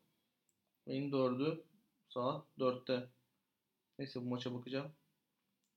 Ayın 0.88 1.10
4'ü 1.12 1.60
saat 2.08 2.44
4'te. 2.58 3.08
Neyse 3.98 4.20
bu 4.20 4.24
maça 4.24 4.54
bakacağım. 4.54 4.92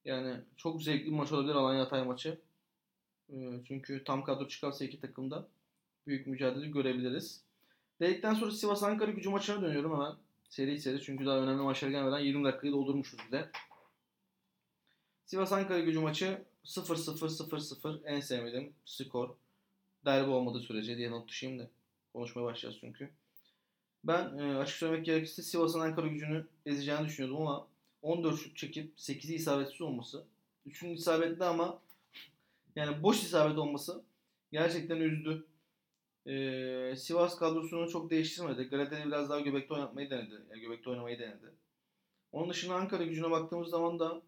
Yani 0.06 0.42
çok 0.58 0.84
zevkli 0.84 1.06
bir 1.06 1.12
maç 1.12 1.32
olabilir 1.32 1.56
Alanya 1.56 1.82
Hatay 1.82 2.04
maçı. 2.04 2.42
E, 3.30 3.62
çünkü 3.68 4.04
tam 4.04 4.24
kadro 4.24 4.48
çıkarsa 4.48 4.86
iki 4.86 5.00
takımda 5.00 5.48
büyük 6.08 6.28
mücadele 6.28 6.68
görebiliriz. 6.68 7.44
Dedikten 8.00 8.34
sonra 8.34 8.52
Sivas 8.52 8.84
Ankara 8.84 9.12
gücü 9.12 9.30
maçına 9.30 9.62
dönüyorum 9.62 9.94
hemen. 9.94 10.16
Seri 10.56 10.80
seri 10.80 11.02
çünkü 11.02 11.26
daha 11.26 11.38
önemli 11.38 11.62
maçlar 11.62 11.90
gelmeden 11.90 12.20
20 12.20 12.46
dakikayı 12.46 12.74
doldurmuşuz 12.74 13.20
bir 13.28 13.32
de. 13.32 13.50
Sivas 15.26 15.52
Ankara 15.52 15.80
gücü 15.80 16.00
maçı 16.00 16.46
0-0-0-0 16.66 18.06
en 18.06 18.20
sevmediğim 18.20 18.74
skor. 18.86 19.30
Derbi 20.06 20.30
olmadığı 20.30 20.60
sürece 20.60 20.98
diye 20.98 21.12
not 21.12 21.28
düşeyim 21.28 21.60
de 21.60 21.70
konuşmaya 22.14 22.46
başlayacağız 22.46 22.78
çünkü. 22.80 23.10
Ben 24.04 24.38
e, 24.38 24.58
açık 24.58 24.76
söylemek 24.78 25.06
gerekirse 25.06 25.44
Sivas'ın 25.44 25.80
Ankara 25.80 26.08
gücünü 26.08 26.48
ezeceğini 26.66 27.06
düşünüyordum 27.06 27.48
ama 27.48 27.68
14 28.02 28.40
şut 28.40 28.58
çekip 28.58 28.98
8'i 28.98 29.36
isabetsiz 29.36 29.82
olması. 29.82 30.26
3'ünün 30.68 30.96
isabetli 30.96 31.46
ama 31.46 31.82
yani 32.76 33.04
boş 33.04 33.24
isabet 33.24 33.58
olması 33.58 34.04
gerçekten 34.52 34.98
üzdü. 34.98 35.46
Ee, 36.28 36.94
Sivas 36.98 37.40
kadrosunu 37.40 37.90
çok 37.90 38.10
değiştirmedi. 38.10 38.64
Gradel'i 38.64 39.06
biraz 39.06 39.30
daha 39.30 39.40
göbekte 39.40 39.74
oynatmayı 39.74 40.10
denedi. 40.10 40.34
Yani 40.50 40.62
göbekte 40.62 40.90
oynamayı 40.90 41.20
denedi. 41.20 41.54
Onun 42.32 42.50
dışında 42.50 42.76
Ankara 42.76 43.04
gücüne 43.04 43.32
baktığımız 43.32 43.70
zaman 43.70 44.00
da 44.00 44.22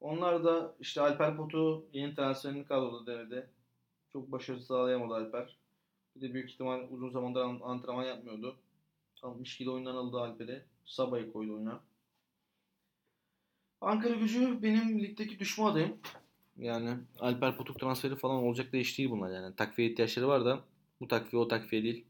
onlar 0.00 0.44
da 0.44 0.74
işte 0.80 1.00
Alper 1.00 1.36
Potu 1.36 1.86
yeni 1.92 2.14
transferini 2.14 2.64
kadroda 2.64 3.06
denedi. 3.06 3.50
Çok 4.12 4.32
başarı 4.32 4.62
sağlayamadı 4.62 5.14
Alper. 5.14 5.56
Bir 6.16 6.20
de 6.20 6.34
büyük 6.34 6.50
ihtimal 6.50 6.86
uzun 6.90 7.10
zamandır 7.10 7.40
an- 7.40 7.60
antrenman 7.62 8.04
yapmıyordu. 8.04 8.56
60 9.22 9.56
kilo 9.56 9.74
oyundan 9.74 9.94
aldı 9.94 10.16
Alper'i. 10.20 10.64
Sabah'ı 10.86 11.32
koydu 11.32 11.54
oyuna. 11.54 11.80
Ankara 13.80 14.14
gücü 14.14 14.62
benim 14.62 15.02
ligdeki 15.02 15.38
düşme 15.38 15.64
adayım. 15.64 15.96
Yani 16.56 16.96
Alper 17.20 17.56
Potuk 17.56 17.80
transferi 17.80 18.16
falan 18.16 18.36
olacak 18.36 18.68
da 18.68 18.72
değil 18.72 19.10
bunlar 19.10 19.30
yani. 19.30 19.56
Takviye 19.56 19.90
ihtiyaçları 19.90 20.28
var 20.28 20.44
da 20.44 20.60
bu 21.00 21.08
takviye 21.08 21.42
o 21.42 21.48
takviye 21.48 21.82
değil. 21.82 22.04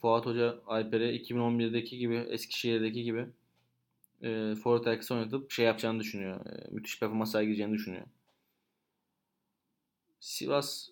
Fuat 0.00 0.26
Hoca 0.26 0.58
Alper'e 0.66 1.16
2011'deki 1.16 1.98
gibi 1.98 2.16
Eskişehir'deki 2.16 3.02
gibi 3.02 3.26
e, 4.22 4.54
forvet 4.54 4.86
arkası 4.86 5.14
oynatıp 5.14 5.50
şey 5.50 5.66
yapacağını 5.66 6.00
düşünüyor. 6.00 6.46
E, 6.46 6.70
müthiş 6.70 7.00
performans 7.00 7.32
sergileyeceğini 7.32 7.74
düşünüyor. 7.74 8.06
Sivas 10.20 10.88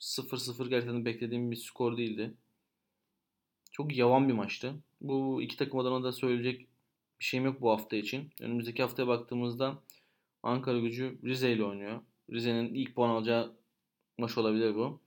0-0 0.00 0.68
gerçekten 0.68 1.04
beklediğim 1.04 1.50
bir 1.50 1.56
skor 1.56 1.96
değildi. 1.96 2.34
Çok 3.70 3.96
yavan 3.96 4.28
bir 4.28 4.34
maçtı. 4.34 4.74
Bu 5.00 5.42
iki 5.42 5.56
takım 5.56 5.78
adına 5.78 6.04
da 6.04 6.12
söyleyecek 6.12 6.60
bir 7.20 7.24
şeyim 7.24 7.46
yok 7.46 7.60
bu 7.60 7.70
hafta 7.70 7.96
için. 7.96 8.30
Önümüzdeki 8.40 8.82
haftaya 8.82 9.08
baktığımızda 9.08 9.78
Ankara 10.42 10.78
gücü 10.78 11.18
Rize 11.24 11.52
ile 11.52 11.64
oynuyor. 11.64 12.00
Rize'nin 12.30 12.74
ilk 12.74 12.94
puan 12.94 13.10
alacağı 13.10 13.56
maç 14.18 14.38
olabilir 14.38 14.74
bu. 14.74 15.00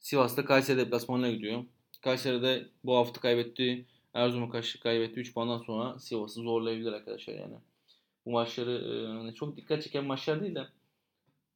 Sivas'ta 0.00 0.44
Kayseri 0.44 0.78
deplasmanına 0.78 1.30
gidiyor. 1.30 1.64
Kayseri'de 2.00 2.68
bu 2.84 2.96
hafta 2.96 3.20
kaybettiği 3.20 3.86
Erzurum'a 4.14 4.50
karşı 4.50 4.80
kaybettiği 4.80 5.20
3 5.20 5.34
puandan 5.34 5.58
sonra 5.58 5.98
Sivas'ı 5.98 6.40
zorlayabilir 6.40 6.92
arkadaşlar 6.92 7.34
yani. 7.34 7.54
Bu 8.26 8.30
maçları 8.30 8.72
e, 8.72 9.06
hani 9.06 9.34
çok 9.34 9.56
dikkat 9.56 9.82
çeken 9.82 10.04
maçlar 10.04 10.40
değil 10.40 10.54
de 10.54 10.68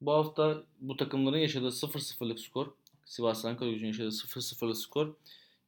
bu 0.01 0.13
hafta 0.13 0.65
bu 0.81 0.97
takımların 0.97 1.39
yaşadığı 1.39 1.69
0-0'lık 1.69 2.41
skor 2.41 2.67
Sivas 3.05 3.45
Ankara 3.45 3.71
gücünün 3.71 3.89
yaşadığı 3.89 4.09
0-0'lık 4.09 4.77
skor 4.77 5.15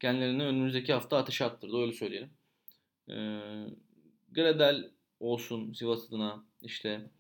kendilerini 0.01 0.43
önümüzdeki 0.43 0.93
hafta 0.93 1.17
ateşe 1.17 1.45
attırdı 1.45 1.77
öyle 1.77 1.93
söyleyelim. 1.93 2.31
E, 3.09 3.15
Gradel 4.33 4.91
olsun 5.21 5.73
Sivas 5.73 6.09
adına 6.09 6.45
işte 6.63 7.11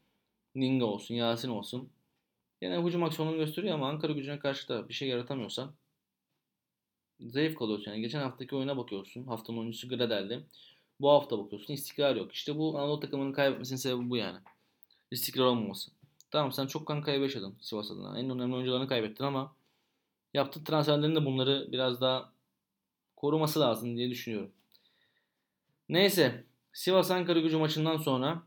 Ninga 0.54 0.84
olsun 0.84 1.14
Yasin 1.14 1.48
olsun 1.48 1.90
Yine 2.66 2.82
hücum 2.82 3.02
aksiyonunu 3.02 3.36
gösteriyor 3.36 3.74
ama 3.74 3.88
Ankara 3.88 4.12
gücüne 4.12 4.38
karşı 4.38 4.68
da 4.68 4.88
bir 4.88 4.94
şey 4.94 5.08
yaratamıyorsan 5.08 5.74
zayıf 7.20 7.58
kalıyorsun. 7.58 7.90
Yani 7.90 8.00
geçen 8.00 8.20
haftaki 8.20 8.56
oyuna 8.56 8.76
bakıyorsun. 8.76 9.26
Haftanın 9.26 9.58
oyuncusu 9.58 9.88
Gradel'di. 9.88 10.46
Bu 11.00 11.10
hafta 11.10 11.38
bakıyorsun 11.38 11.74
istikrar 11.74 12.16
yok. 12.16 12.32
İşte 12.32 12.58
bu 12.58 12.78
Anadolu 12.78 13.00
takımının 13.00 13.32
kaybetmesinin 13.32 13.78
sebebi 13.78 14.10
bu 14.10 14.16
yani. 14.16 14.38
İstikrar 15.10 15.44
olmaması. 15.44 15.90
Tamam 16.30 16.52
sen 16.52 16.66
çok 16.66 16.86
kan 16.86 17.02
kaybı 17.02 17.52
Sivas 17.60 17.90
adına. 17.90 18.18
En 18.18 18.30
önemli 18.30 18.54
oyuncularını 18.54 18.88
kaybettin 18.88 19.24
ama 19.24 19.56
yaptığı 20.34 20.64
transferlerin 20.64 21.16
de 21.16 21.24
bunları 21.24 21.72
biraz 21.72 22.00
daha 22.00 22.32
koruması 23.16 23.60
lazım 23.60 23.96
diye 23.96 24.10
düşünüyorum. 24.10 24.52
Neyse. 25.88 26.44
Sivas 26.72 27.10
Ankara 27.10 27.40
gücü 27.40 27.56
maçından 27.56 27.96
sonra 27.96 28.42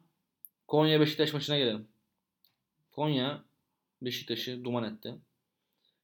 Konya 0.67 0.99
Beşiktaş 0.99 1.33
maçına 1.33 1.57
gelelim. 1.57 1.87
Konya 2.91 3.43
Beşiktaş'ı 4.01 4.63
duman 4.63 4.93
etti. 4.93 5.15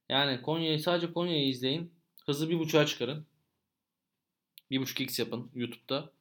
Yani 0.08 0.42
Konya'yı 0.42 0.80
sadece 0.80 1.12
Konya'yı 1.12 1.48
izleyin. 1.48 1.92
Hızı 2.26 2.50
bir 2.50 2.58
buçuğa 2.58 2.86
çıkarın. 2.86 3.26
Bir 4.70 4.80
buçuk 4.80 5.00
x 5.00 5.18
yapın 5.18 5.50
YouTube'da. 5.54 6.12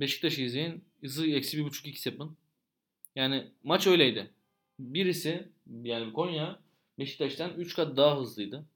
Beşiktaş'ı 0.00 0.42
izleyin. 0.42 0.84
Hızı 1.00 1.26
eksi 1.26 1.58
bir 1.58 1.64
buçuk 1.64 1.86
x 1.86 2.06
yapın. 2.06 2.36
Yani 3.14 3.50
maç 3.62 3.86
öyleydi. 3.86 4.30
Birisi 4.78 5.48
yani 5.82 6.12
Konya 6.12 6.60
Beşiktaş'tan 6.98 7.54
3 7.54 7.76
kat 7.76 7.96
daha 7.96 8.20
hızlıydı. 8.20 8.66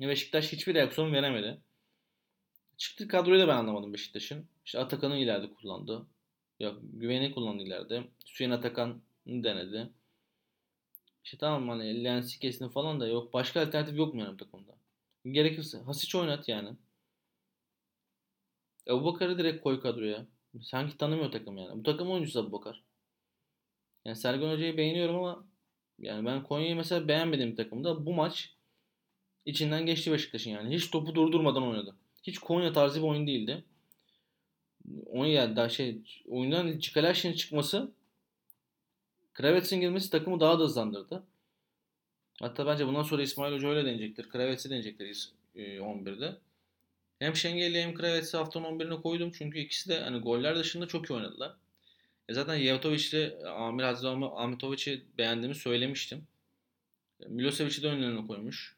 Beşiktaş 0.00 0.52
hiçbir 0.52 0.74
reaksiyon 0.74 1.12
veremedi. 1.12 1.60
Çıktı 2.76 3.08
kadroyu 3.08 3.40
da 3.40 3.48
ben 3.48 3.56
anlamadım 3.56 3.92
Beşiktaş'ın. 3.92 4.46
İşte 4.64 4.78
Atakan'ı 4.78 5.18
ileride 5.18 5.54
kullandı. 5.54 6.06
Ya 6.60 6.74
güveni 6.92 7.34
kullandı 7.34 7.62
ileride. 7.62 8.04
Hüseyin 8.28 8.50
Atakan'ı 8.50 9.44
denedi. 9.44 9.90
İşte 11.24 11.38
tamam 11.38 11.68
hani 11.68 12.04
Lensikes'in 12.04 12.68
falan 12.68 13.00
da 13.00 13.06
yok. 13.06 13.32
Başka 13.32 13.60
alternatif 13.60 13.96
yok 13.96 14.14
mu 14.14 14.20
yani 14.20 14.32
bu 14.32 14.36
takımda? 14.36 14.72
Gerekirse 15.24 15.78
Hasic 15.78 16.18
oynat 16.18 16.48
yani. 16.48 16.76
Ebu 18.88 19.04
Bakar'ı 19.04 19.38
direkt 19.38 19.62
koy 19.62 19.80
kadroya. 19.80 20.26
Sanki 20.62 20.96
tanımıyor 20.96 21.32
takım 21.32 21.58
yani. 21.58 21.78
Bu 21.78 21.82
takım 21.82 22.10
oyuncusu 22.10 22.40
Ebu 22.40 22.52
Bakar. 22.52 22.82
Yani 24.04 24.16
Sergen 24.16 24.52
Hoca'yı 24.52 24.76
beğeniyorum 24.76 25.16
ama 25.16 25.46
yani 25.98 26.26
ben 26.26 26.42
Konya'yı 26.42 26.76
mesela 26.76 27.08
beğenmediğim 27.08 27.50
bir 27.50 27.56
takımda 27.56 28.06
bu 28.06 28.14
maç 28.14 28.54
içinden 29.46 29.86
geçti 29.86 30.12
Beşiktaş'ın 30.12 30.50
yani. 30.50 30.74
Hiç 30.74 30.90
topu 30.90 31.14
durdurmadan 31.14 31.62
oynadı. 31.62 31.96
Hiç 32.22 32.38
Konya 32.38 32.72
tarzı 32.72 33.02
bir 33.02 33.06
oyun 33.06 33.26
değildi. 33.26 33.64
Onu 35.06 35.26
yani 35.26 35.56
daha 35.56 35.68
şey 35.68 36.02
oyundan 36.28 36.78
Çikalaş'ın 36.78 37.32
çıkması 37.32 37.92
Kravets'in 39.34 39.80
girmesi 39.80 40.10
takımı 40.10 40.40
daha 40.40 40.58
da 40.58 40.64
hızlandırdı. 40.64 41.22
Hatta 42.40 42.66
bence 42.66 42.86
bundan 42.86 43.02
sonra 43.02 43.22
İsmail 43.22 43.54
Hoca 43.54 43.68
öyle 43.68 43.84
deneyecektir. 43.84 44.28
Kravets'i 44.28 44.70
deneyecektir 44.70 45.32
11'de. 45.56 46.26
E, 46.26 46.36
hem 47.18 47.36
Şengeli 47.36 47.82
hem 47.82 47.94
Kravets'i 47.94 48.36
haftanın 48.36 48.64
11'ine 48.64 49.02
koydum. 49.02 49.32
Çünkü 49.38 49.58
ikisi 49.58 49.88
de 49.88 50.00
hani 50.00 50.18
goller 50.18 50.58
dışında 50.58 50.88
çok 50.88 51.10
iyi 51.10 51.14
oynadılar. 51.14 51.54
E 52.28 52.34
zaten 52.34 52.54
Yevtovic 52.54 53.08
ile 53.12 53.46
Amir 53.48 53.84
Hazret 53.84 54.10
Ahmetovic'i 54.34 55.04
beğendiğimi 55.18 55.54
söylemiştim. 55.54 56.26
Milosevic'i 57.28 57.82
de 57.82 57.88
önlerine 57.88 58.26
koymuş. 58.26 58.76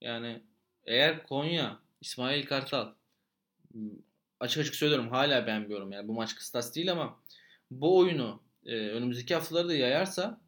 Yani 0.00 0.42
eğer 0.84 1.26
Konya, 1.26 1.78
İsmail 2.00 2.46
Kartal 2.46 2.92
açık 4.40 4.60
açık 4.60 4.74
söylüyorum 4.74 5.08
hala 5.08 5.46
beğenmiyorum. 5.46 5.92
Yani 5.92 6.08
bu 6.08 6.12
maç 6.12 6.34
kıstas 6.34 6.76
değil 6.76 6.92
ama 6.92 7.18
bu 7.70 7.98
oyunu 7.98 8.40
e, 8.66 8.74
önümüzdeki 8.74 9.34
haftaları 9.34 9.68
da 9.68 9.74
yayarsa 9.74 10.40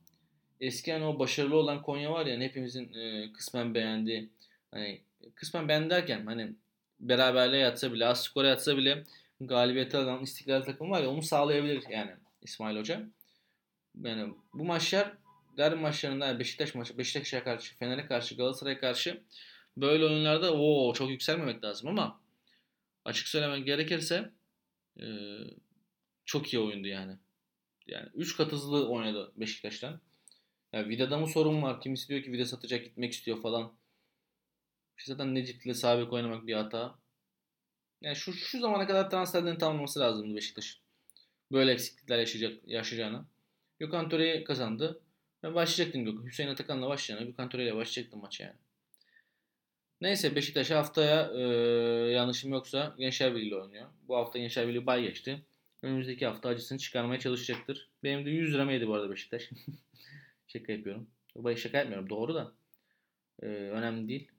eski 0.60 0.94
o 0.94 1.18
başarılı 1.18 1.56
olan 1.56 1.82
Konya 1.82 2.12
var 2.12 2.26
ya 2.26 2.34
hani 2.34 2.44
hepimizin 2.44 2.94
e, 2.94 3.32
kısmen 3.32 3.74
beğendiği 3.74 4.30
hani 4.70 5.02
kısmen 5.34 5.68
beğendi 5.68 5.90
derken 5.90 6.26
hani 6.26 6.54
beraberliğe 7.00 7.62
yatsa 7.62 7.92
bile 7.92 8.06
az 8.06 8.22
skora 8.22 8.48
yatsa 8.48 8.76
bile 8.76 9.04
galibiyeti 9.40 9.96
alan 9.96 10.22
istiklal 10.22 10.62
takım 10.62 10.90
var 10.90 11.02
ya 11.02 11.10
onu 11.10 11.22
sağlayabilir 11.22 11.84
yani 11.90 12.10
İsmail 12.42 12.76
Hoca. 12.76 13.08
Yani 14.02 14.34
bu 14.54 14.64
maçlar 14.64 15.12
derbi 15.56 15.80
maçlarında 15.80 16.38
Beşiktaş 16.38 16.74
maçı 16.74 16.98
Beşiktaş'a 16.98 17.44
karşı, 17.44 17.76
Fener'e 17.76 18.06
karşı, 18.06 18.36
Galatasaray'a 18.36 18.80
karşı 18.80 19.22
böyle 19.76 20.04
oyunlarda 20.04 20.54
o 20.54 20.92
çok 20.94 21.10
yükselmemek 21.10 21.64
lazım 21.64 21.88
ama 21.88 22.20
açık 23.04 23.28
söylemek 23.28 23.66
gerekirse 23.66 24.30
e, 25.00 25.06
çok 26.24 26.52
iyi 26.52 26.60
oyundu 26.60 26.88
yani. 26.88 27.16
Yani 27.86 28.08
3 28.14 28.36
kat 28.36 28.52
hızlı 28.52 28.88
oynadı 28.88 29.32
Beşiktaş'tan. 29.36 30.00
Yani 30.72 30.88
Vida'da 30.88 31.18
mı 31.18 31.26
sorun 31.26 31.62
var? 31.62 31.80
Kimisi 31.80 32.08
diyor 32.08 32.22
ki 32.22 32.32
Vida 32.32 32.44
satacak 32.44 32.84
gitmek 32.84 33.12
istiyor 33.12 33.42
falan. 33.42 33.72
İşte 34.98 35.12
zaten 35.12 35.34
Necip'le 35.34 35.76
sabit 35.76 36.12
oynamak 36.12 36.46
bir 36.46 36.54
hata. 36.54 36.98
Yani 38.00 38.16
şu, 38.16 38.32
şu 38.32 38.60
zamana 38.60 38.86
kadar 38.86 39.10
transferlerini 39.10 39.58
tamamlaması 39.58 40.00
lazımdı 40.00 40.36
Beşiktaş. 40.36 40.80
Böyle 41.52 41.72
eksiklikler 41.72 42.18
yaşayacak, 42.18 42.68
yaşayacağına. 42.68 43.26
Gökhan 43.78 44.08
Töre'yi 44.08 44.44
kazandı. 44.44 45.00
Ben 45.42 45.54
başlayacaktım 45.54 46.04
Gök. 46.04 46.24
Hüseyin 46.24 46.50
Atakan'la 46.50 46.88
başlayacağına 46.88 47.30
Gökhan 47.30 47.48
Töre 47.48 47.64
ile 47.64 47.76
başlayacaktım 47.76 48.20
maçı 48.20 48.42
yani. 48.42 48.54
Neyse 50.00 50.36
Beşiktaş 50.36 50.70
haftaya 50.70 51.32
e, 51.34 51.40
yanlışım 52.12 52.52
yoksa 52.52 52.94
Gençler 52.98 53.34
Birliği 53.34 53.56
oynuyor. 53.56 53.86
Bu 54.08 54.16
hafta 54.16 54.38
Gençler 54.38 54.68
Birliği 54.68 54.86
bay 54.86 55.02
geçti. 55.02 55.42
Önümüzdeki 55.84 56.26
hafta 56.26 56.48
acısını 56.48 56.78
çıkarmaya 56.78 57.20
çalışacaktır. 57.20 57.88
Benim 58.02 58.26
de 58.26 58.30
100 58.30 58.54
liramı 58.54 58.72
yedi 58.72 58.88
bu 58.88 58.94
arada 58.94 59.10
Beşiktaş. 59.10 59.50
şaka 60.46 60.72
yapıyorum. 60.72 61.10
Bayı 61.36 61.56
şaka 61.56 61.78
yapmıyorum 61.78 62.10
doğru 62.10 62.34
da. 62.34 62.52
E, 63.42 63.46
önemli 63.46 64.08
değil. 64.08 64.30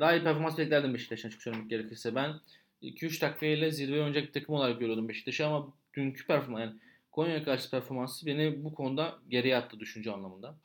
Daha 0.00 0.14
iyi 0.14 0.22
performans 0.22 0.58
beklerdim 0.58 0.94
Beşiktaş'tan 0.94 1.28
açık 1.28 1.42
söylemek 1.42 1.70
gerekirse. 1.70 2.14
Ben 2.14 2.40
2-3 2.82 3.18
takviyeyle 3.18 3.70
zirveye 3.70 4.00
oynayacak 4.00 4.28
bir 4.28 4.32
takım 4.32 4.54
olarak 4.54 4.80
görüyordum 4.80 5.08
Beşiktaş'ı 5.08 5.46
ama 5.46 5.74
dünkü 5.94 6.26
performans 6.26 6.60
yani 6.60 6.80
Konya'ya 7.10 7.44
karşı 7.44 7.70
performansı 7.70 8.26
beni 8.26 8.64
bu 8.64 8.74
konuda 8.74 9.18
geriye 9.28 9.56
attı 9.56 9.80
düşünce 9.80 10.12
anlamında. 10.12 10.58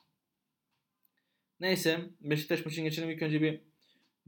Neyse 1.59 1.99
Beşiktaş 2.21 2.65
maçını 2.65 2.85
geçelim. 2.85 3.09
İlk 3.09 3.21
önce 3.21 3.41
bir 3.41 3.59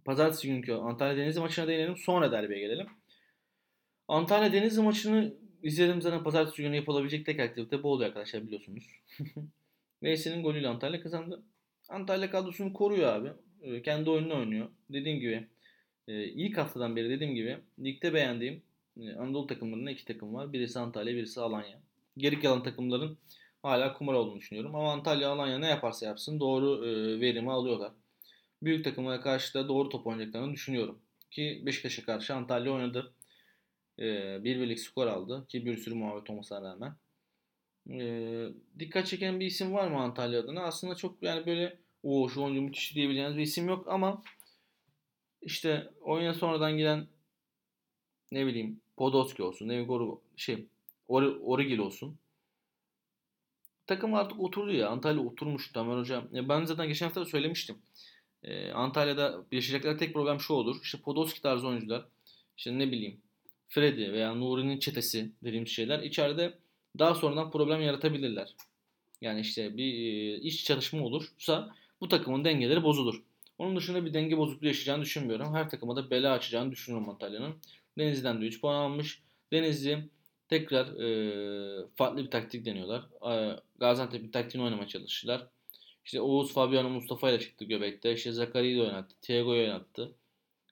pazartesi 0.06 0.47
günkü 0.47 0.73
Antalya 0.73 1.17
Denizli 1.17 1.39
maçına 1.39 1.67
değinelim. 1.67 1.97
Sonra 1.97 2.32
derbiye 2.32 2.60
gelelim. 2.60 2.88
Antalya 4.08 4.54
Denizli 4.54 4.82
maçını 4.82 5.34
izledim 5.63 6.02
zaten 6.02 6.24
pazartesi 6.24 6.62
günü 6.62 6.76
yapılabilecek 6.76 7.26
tek 7.26 7.39
aktivite 7.39 7.84
bu 7.84 7.91
oluyor 7.91 8.08
arkadaşlar 8.10 8.46
biliyorsunuz. 8.48 8.84
Veysel'in 10.04 10.43
golüyle 10.43 10.67
Antalya 10.67 11.02
kazandı. 11.02 11.43
Antalya 11.89 12.32
kadrosunu 12.32 12.74
koruyor 12.74 13.13
abi. 13.13 13.32
Ee, 13.62 13.82
kendi 13.82 14.10
oyununu 14.10 14.38
oynuyor. 14.38 14.70
Dediğim 14.89 15.20
gibi 15.20 15.48
e, 16.08 16.24
ilk 16.24 16.58
haftadan 16.58 16.96
beri 16.96 17.10
dediğim 17.10 17.36
gibi 17.36 17.58
ligde 17.80 18.13
beğendiğim 18.13 18.62
e, 19.00 19.13
Anadolu 19.13 19.48
takımlarında 19.48 19.91
iki 19.91 20.06
takım 20.06 20.34
var. 20.34 20.54
Birisi 20.54 20.80
Antalya, 20.80 21.15
birisi 21.15 21.41
Alanya. 21.41 21.80
Geri 22.17 22.39
kalan 22.39 22.63
takımların 22.63 23.17
hala 23.63 23.93
kumar 23.93 24.13
olduğunu 24.13 24.38
düşünüyorum. 24.38 24.76
Ama 24.76 24.91
Antalya, 24.91 25.30
Alanya 25.30 25.60
ne 25.60 25.67
yaparsa 25.67 26.06
yapsın 26.06 26.39
doğru 26.39 26.86
e, 26.86 27.20
verimi 27.20 27.52
alıyorlar. 27.52 27.91
Büyük 28.63 28.84
takımlara 28.84 29.22
karşı 29.22 29.54
da 29.54 29.67
doğru 29.67 29.89
top 29.89 30.08
oynayacaklarını 30.08 30.54
düşünüyorum. 30.54 31.00
Ki 31.32 31.63
Beşiktaş'a 31.65 32.04
karşı 32.04 32.36
Antalya 32.36 32.72
oynadı. 32.72 33.13
Bir 34.44 34.60
birlik 34.60 34.80
skor 34.80 35.08
aldı. 35.08 35.46
Ki 35.50 35.66
bir 35.66 35.78
sürü 35.78 35.96
muhabbet 35.96 36.30
olmasına 36.30 36.62
rağmen. 36.62 36.96
dikkat 38.80 39.08
çeken 39.08 39.40
bir 39.40 39.46
isim 39.46 39.74
var 39.74 39.88
mı 39.88 39.98
Antalya 39.98 40.40
adına? 40.40 40.64
Aslında 40.64 40.96
çok 40.96 41.24
yani 41.24 41.46
böyle 41.46 41.80
o 42.04 42.30
şu 42.30 42.42
oyuncu 42.42 42.62
müthiş 42.62 42.96
diyebileceğiniz 42.96 43.38
bir 43.38 43.42
isim 43.42 43.68
yok 43.68 43.88
ama 43.88 44.24
işte 45.42 45.90
oyuna 46.02 46.34
sonradan 46.34 46.78
giren 46.78 47.08
ne 48.32 48.46
bileyim 48.46 48.82
Podolski 48.98 49.44
olsun, 49.44 49.68
Nevgor 49.68 50.18
şey 50.36 50.68
Or 51.08 51.24
Origil 51.24 51.78
olsun. 51.78 52.18
Takım 53.88 54.14
artık 54.14 54.40
oturdu 54.40 54.72
ya. 54.72 54.90
Antalya 54.90 55.22
oturmuş 55.22 55.72
Tamer 55.72 55.98
Hocam. 55.98 56.28
Ya 56.32 56.50
ben 56.50 56.66
zaten 56.66 56.88
geçen 56.88 57.06
hafta 57.06 57.22
da 57.22 57.26
söylemiştim. 57.26 57.78
Ee, 58.44 58.72
Antalya'da 58.72 59.46
yaşayacakları 59.52 59.98
tek 59.98 60.14
problem 60.14 60.40
şu 60.40 60.54
olur. 60.54 60.80
İşte 60.84 60.98
Podolski 60.98 61.42
tarzı 61.42 61.68
oyuncular. 61.68 62.06
işte 62.58 62.80
ne 62.80 62.92
bileyim 62.92 63.22
Freddy 63.67 64.12
veya 64.12 64.36
Nuri'nin 64.36 64.80
çetesi 64.80 65.32
dediğimiz 65.43 65.69
şeyler 65.69 65.99
içeride 65.99 66.53
daha 66.99 67.15
sonradan 67.15 67.51
problem 67.51 67.82
yaratabilirler. 67.82 68.56
Yani 69.21 69.39
işte 69.39 69.77
bir 69.77 69.93
iş 70.41 70.65
çalışma 70.65 71.03
olursa 71.06 71.75
bu 72.01 72.08
takımın 72.08 72.45
dengeleri 72.45 72.84
bozulur. 72.84 73.23
Onun 73.58 73.75
dışında 73.75 74.06
bir 74.06 74.13
denge 74.13 74.38
bozukluğu 74.38 74.67
yaşayacağını 74.67 75.01
düşünmüyorum. 75.01 75.56
Her 75.56 75.69
takıma 75.69 75.95
da 75.95 76.10
bela 76.10 76.34
açacağını 76.34 76.71
düşünüyorum 76.71 77.10
Antalya'nın. 77.10 77.56
Denizli'den 77.97 78.41
de 78.41 78.45
3 78.45 78.62
puan 78.62 78.75
almış. 78.75 79.21
Denizli 79.51 80.10
tekrar 80.49 80.86
e, 80.88 81.86
farklı 81.95 82.23
bir 82.23 82.32
taktik 82.32 82.65
deniyorlar. 82.65 83.03
E, 83.32 83.60
Gaziantep 83.80 84.23
bir 84.23 84.32
taktiğini 84.32 84.65
oynamaya 84.65 84.88
çalıştılar. 84.88 85.47
İşte 86.06 86.21
Oğuz, 86.21 86.53
Fabiano, 86.53 86.89
Mustafa 86.89 87.30
ile 87.30 87.39
çıktı 87.39 87.65
göbekte. 87.65 88.13
İşte 88.13 88.32
Zakari'yi 88.32 88.77
de 88.77 88.82
oynattı. 88.82 89.15
Thiago'yu 89.21 89.62
oynattı. 89.62 90.15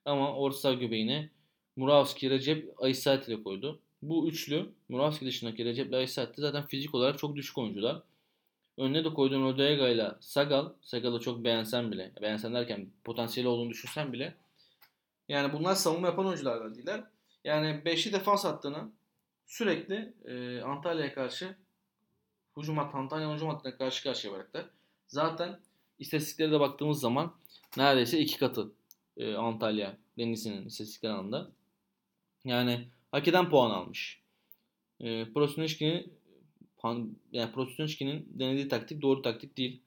Ama 0.04 0.36
orta 0.36 0.72
göbeğine 0.72 1.30
Muravski, 1.76 2.30
Recep, 2.30 2.74
Aysat 2.82 3.28
ile 3.28 3.42
koydu. 3.42 3.80
Bu 4.02 4.28
üçlü 4.28 4.70
Muravski 4.88 5.26
dışındaki 5.26 5.64
Recep 5.64 5.88
ile 5.88 5.96
Aysat 5.96 6.36
zaten 6.36 6.66
fizik 6.66 6.94
olarak 6.94 7.18
çok 7.18 7.36
düşük 7.36 7.58
oyuncular. 7.58 8.02
Önüne 8.78 9.04
de 9.04 9.14
koyduğun 9.14 9.42
Odega 9.42 9.88
ile 9.88 10.12
Sagal. 10.20 10.68
Sagal'ı 10.82 11.20
çok 11.20 11.44
beğensen 11.44 11.92
bile. 11.92 12.12
Beğensen 12.22 12.54
derken 12.54 12.90
potansiyeli 13.04 13.48
olduğunu 13.48 13.70
düşünsen 13.70 14.12
bile. 14.12 14.34
Yani 15.28 15.52
bunlar 15.52 15.74
savunma 15.74 16.06
yapan 16.06 16.26
oyunculardan 16.26 16.74
değiller. 16.74 17.04
Yani 17.44 17.82
5'li 17.84 18.12
defans 18.12 18.44
hattını 18.44 18.90
sürekli 19.46 20.14
e, 20.24 20.60
Antalya'ya 20.60 21.14
karşı 21.14 21.56
hücum 22.56 22.78
hattı, 22.78 22.96
Antalya 22.96 23.34
hücum 23.34 23.48
hattına 23.48 23.76
karşı 23.76 24.02
karşıya 24.02 24.32
bıraktılar. 24.32 24.66
Zaten 25.08 25.60
istatistiklere 25.98 26.52
de 26.52 26.60
baktığımız 26.60 27.00
zaman 27.00 27.34
neredeyse 27.76 28.18
iki 28.18 28.38
katı 28.38 28.72
e, 29.16 29.34
Antalya 29.34 29.96
Denizli'nin 30.18 30.66
istatistikler 30.66 31.10
anında. 31.10 31.50
Yani 32.46 32.88
hak 33.10 33.28
eden 33.28 33.50
puan 33.50 33.70
almış. 33.70 34.20
E, 35.00 35.32
Prosneşki'nin 35.32 36.16
yani 37.32 37.52
Prostinski'nin 37.52 38.28
denediği 38.30 38.68
taktik 38.68 39.02
doğru 39.02 39.22
taktik 39.22 39.56
değil. 39.56 39.80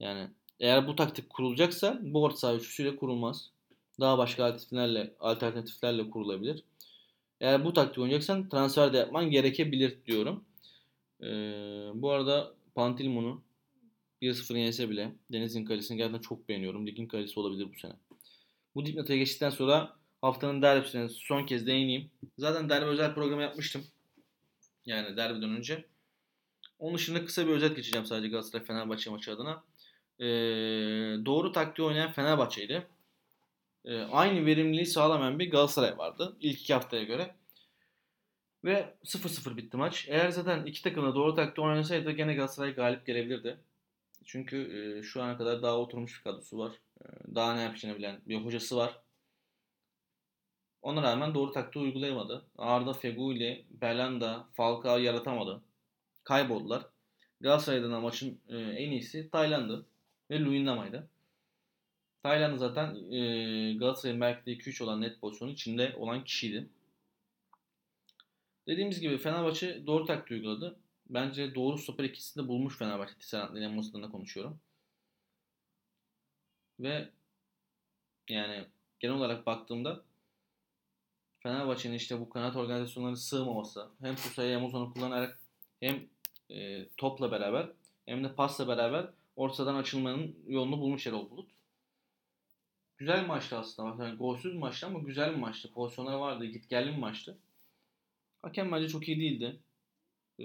Yani 0.00 0.28
eğer 0.60 0.86
bu 0.86 0.96
taktik 0.96 1.30
kurulacaksa 1.30 1.98
bu 2.02 2.22
orta 2.22 2.36
saha 2.36 2.54
üçlüsüyle 2.54 2.96
kurulmaz. 2.96 3.50
Daha 4.00 4.18
başka 4.18 4.44
alternatiflerle, 4.44 5.14
alternatiflerle 5.20 6.10
kurulabilir. 6.10 6.64
Eğer 7.40 7.64
bu 7.64 7.72
taktik 7.72 7.98
oynayacaksan 7.98 8.48
transfer 8.48 8.92
de 8.92 8.96
yapman 8.96 9.30
gerekebilir 9.30 9.98
diyorum. 10.06 10.44
Ee, 11.22 11.26
bu 11.94 12.10
arada 12.10 12.54
Pantilmon'u 12.74 13.42
1-0 14.22 14.58
yense 14.58 14.90
bile 14.90 15.12
Deniz'in 15.32 15.64
kalesini 15.64 15.96
gerçekten 15.96 16.20
çok 16.20 16.48
beğeniyorum. 16.48 16.86
Ligin 16.86 17.06
kalesi 17.06 17.40
olabilir 17.40 17.68
bu 17.74 17.78
sene. 17.78 17.92
Bu 18.74 18.86
dipnotaya 18.86 19.18
geçtikten 19.18 19.50
sonra 19.50 19.97
haftanın 20.22 20.62
derbisine 20.62 21.08
son 21.08 21.46
kez 21.46 21.66
değineyim. 21.66 22.10
Zaten 22.38 22.68
derbi 22.68 22.86
özel 22.86 23.14
programı 23.14 23.42
yapmıştım. 23.42 23.84
Yani 24.86 25.16
derbiden 25.16 25.50
önce. 25.50 25.84
Onun 26.78 26.94
dışında 26.94 27.24
kısa 27.24 27.46
bir 27.46 27.52
özet 27.52 27.76
geçeceğim 27.76 28.06
sadece 28.06 28.28
Galatasaray 28.28 28.66
Fenerbahçe 28.66 29.10
maçı 29.10 29.32
adına. 29.32 29.64
Ee, 30.20 30.24
doğru 31.26 31.52
taktiği 31.52 31.82
oynayan 31.82 32.12
Fenerbahçe'ydi. 32.12 32.86
e, 33.84 33.98
aynı 34.00 34.46
verimliliği 34.46 34.86
sağlamayan 34.86 35.38
bir 35.38 35.50
Galatasaray 35.50 35.98
vardı 35.98 36.36
ilk 36.40 36.60
iki 36.60 36.74
haftaya 36.74 37.04
göre. 37.04 37.34
Ve 38.64 38.94
0-0 39.04 39.56
bitti 39.56 39.76
maç. 39.76 40.06
Eğer 40.08 40.30
zaten 40.30 40.66
iki 40.66 40.82
takım 40.82 41.06
da 41.06 41.14
doğru 41.14 41.34
taktiği 41.34 41.62
oynasaydı 41.62 42.10
gene 42.10 42.34
Galatasaray 42.34 42.74
galip 42.74 43.06
gelebilirdi. 43.06 43.58
Çünkü 44.24 44.56
e, 44.98 45.02
şu 45.02 45.22
ana 45.22 45.38
kadar 45.38 45.62
daha 45.62 45.78
oturmuş 45.78 46.18
bir 46.18 46.24
kadrosu 46.24 46.58
var. 46.58 46.72
E, 47.00 47.04
daha 47.34 47.54
ne 47.54 47.62
yapacağını 47.62 47.98
bilen 47.98 48.20
bir 48.26 48.36
hocası 48.36 48.76
var. 48.76 49.00
Ona 50.82 51.02
rağmen 51.02 51.34
doğru 51.34 51.52
taktiği 51.52 51.80
uygulayamadı. 51.80 52.44
Arda 52.58 52.92
Feguli, 52.92 53.64
Belanda, 53.70 54.46
Falcao 54.52 54.98
yaratamadı. 54.98 55.62
Kayboldular. 56.24 56.86
Galatasaray'dan 57.40 57.92
da 57.92 58.00
maçın 58.00 58.40
e, 58.48 58.56
en 58.56 58.90
iyisi 58.90 59.30
Tayland'ı 59.30 59.86
ve 60.30 60.40
Luyendama'ydı. 60.40 61.08
Tayland 62.22 62.58
zaten 62.58 63.12
e, 63.12 63.74
Galatasaray'ın 63.74 64.20
belki 64.20 64.46
de 64.46 64.52
2-3 64.52 64.84
olan 64.84 65.00
net 65.00 65.20
pozisyonu 65.20 65.50
içinde 65.50 65.94
olan 65.96 66.24
kişiydi. 66.24 66.68
Dediğimiz 68.66 69.00
gibi 69.00 69.18
Fenerbahçe 69.18 69.86
doğru 69.86 70.04
taktiği 70.06 70.34
uyguladı. 70.34 70.76
Bence 71.10 71.54
doğru 71.54 71.78
stoper 71.78 72.04
ikisini 72.04 72.44
de 72.44 72.48
bulmuş 72.48 72.78
Fenerbahçe. 72.78 73.14
Tisserand 73.18 73.56
dilemmasından 73.56 74.02
da 74.02 74.12
konuşuyorum. 74.12 74.60
Ve 76.80 77.08
yani 78.28 78.66
genel 79.00 79.14
olarak 79.14 79.46
baktığımda 79.46 80.04
Fenerbahçe'nin 81.40 81.94
işte 81.94 82.20
bu 82.20 82.28
kanat 82.28 82.56
organizasyonları 82.56 83.16
sığmaması 83.16 83.88
hem 84.00 84.16
Pusa'yı 84.16 84.56
hem 84.56 84.64
Ozan'ı 84.64 84.92
kullanarak 84.92 85.40
hem 85.80 86.08
e, 86.50 86.88
topla 86.96 87.32
beraber 87.32 87.68
hem 88.06 88.24
de 88.24 88.34
pasla 88.34 88.68
beraber 88.68 89.08
ortadan 89.36 89.74
açılmanın 89.74 90.36
yolunu 90.46 90.80
bulmuş 90.80 91.06
Erol 91.06 91.30
Bulut. 91.30 91.50
Güzel 92.98 93.22
bir 93.22 93.26
maçtı 93.26 93.58
aslında. 93.58 94.04
Yani 94.04 94.16
golsüz 94.16 94.52
bir 94.52 94.58
maçtı 94.58 94.86
ama 94.86 94.98
güzel 94.98 95.30
bir 95.30 95.38
maçtı. 95.38 95.72
Pozisyonları 95.72 96.20
vardı. 96.20 96.44
Git 96.44 96.70
geldi 96.70 96.92
bir 96.92 96.98
maçtı. 96.98 97.38
Hakem 98.42 98.72
bence 98.72 98.88
çok 98.88 99.08
iyi 99.08 99.20
değildi. 99.20 99.60
Ee, 100.40 100.44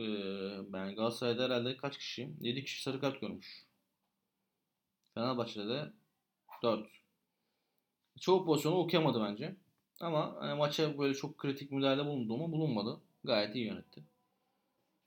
ben 0.73 0.95
Galatasaray'da 0.95 1.43
herhalde 1.43 1.77
kaç 1.77 1.97
kişi? 1.97 2.29
7 2.41 2.63
kişi 2.63 2.81
sarı 2.81 2.99
kart 2.99 3.21
görmüş. 3.21 3.65
Fenerbahçe'de 5.13 5.67
de 5.67 5.93
4. 6.63 6.87
Çoğu 8.19 8.45
pozisyonu 8.45 8.75
okuyamadı 8.75 9.23
bence. 9.23 9.55
Ama 10.03 10.35
hani 10.39 10.57
maça 10.57 10.97
böyle 10.97 11.13
çok 11.13 11.37
kritik 11.37 11.71
müdahale 11.71 12.05
bulundu 12.05 12.37
mu 12.37 12.51
bulunmadı. 12.51 12.99
Gayet 13.23 13.55
iyi 13.55 13.65
yönetti. 13.65 14.03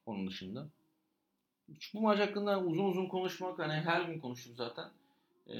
Onun 0.06 0.26
dışında. 0.26 0.68
Bu 1.94 2.00
maç 2.00 2.18
hakkında 2.18 2.60
uzun 2.60 2.84
uzun 2.84 3.06
konuşmak 3.06 3.58
hani 3.58 3.72
her 3.72 4.02
gün 4.02 4.20
konuştuk 4.20 4.56
zaten. 4.56 4.90
Ee, 5.46 5.54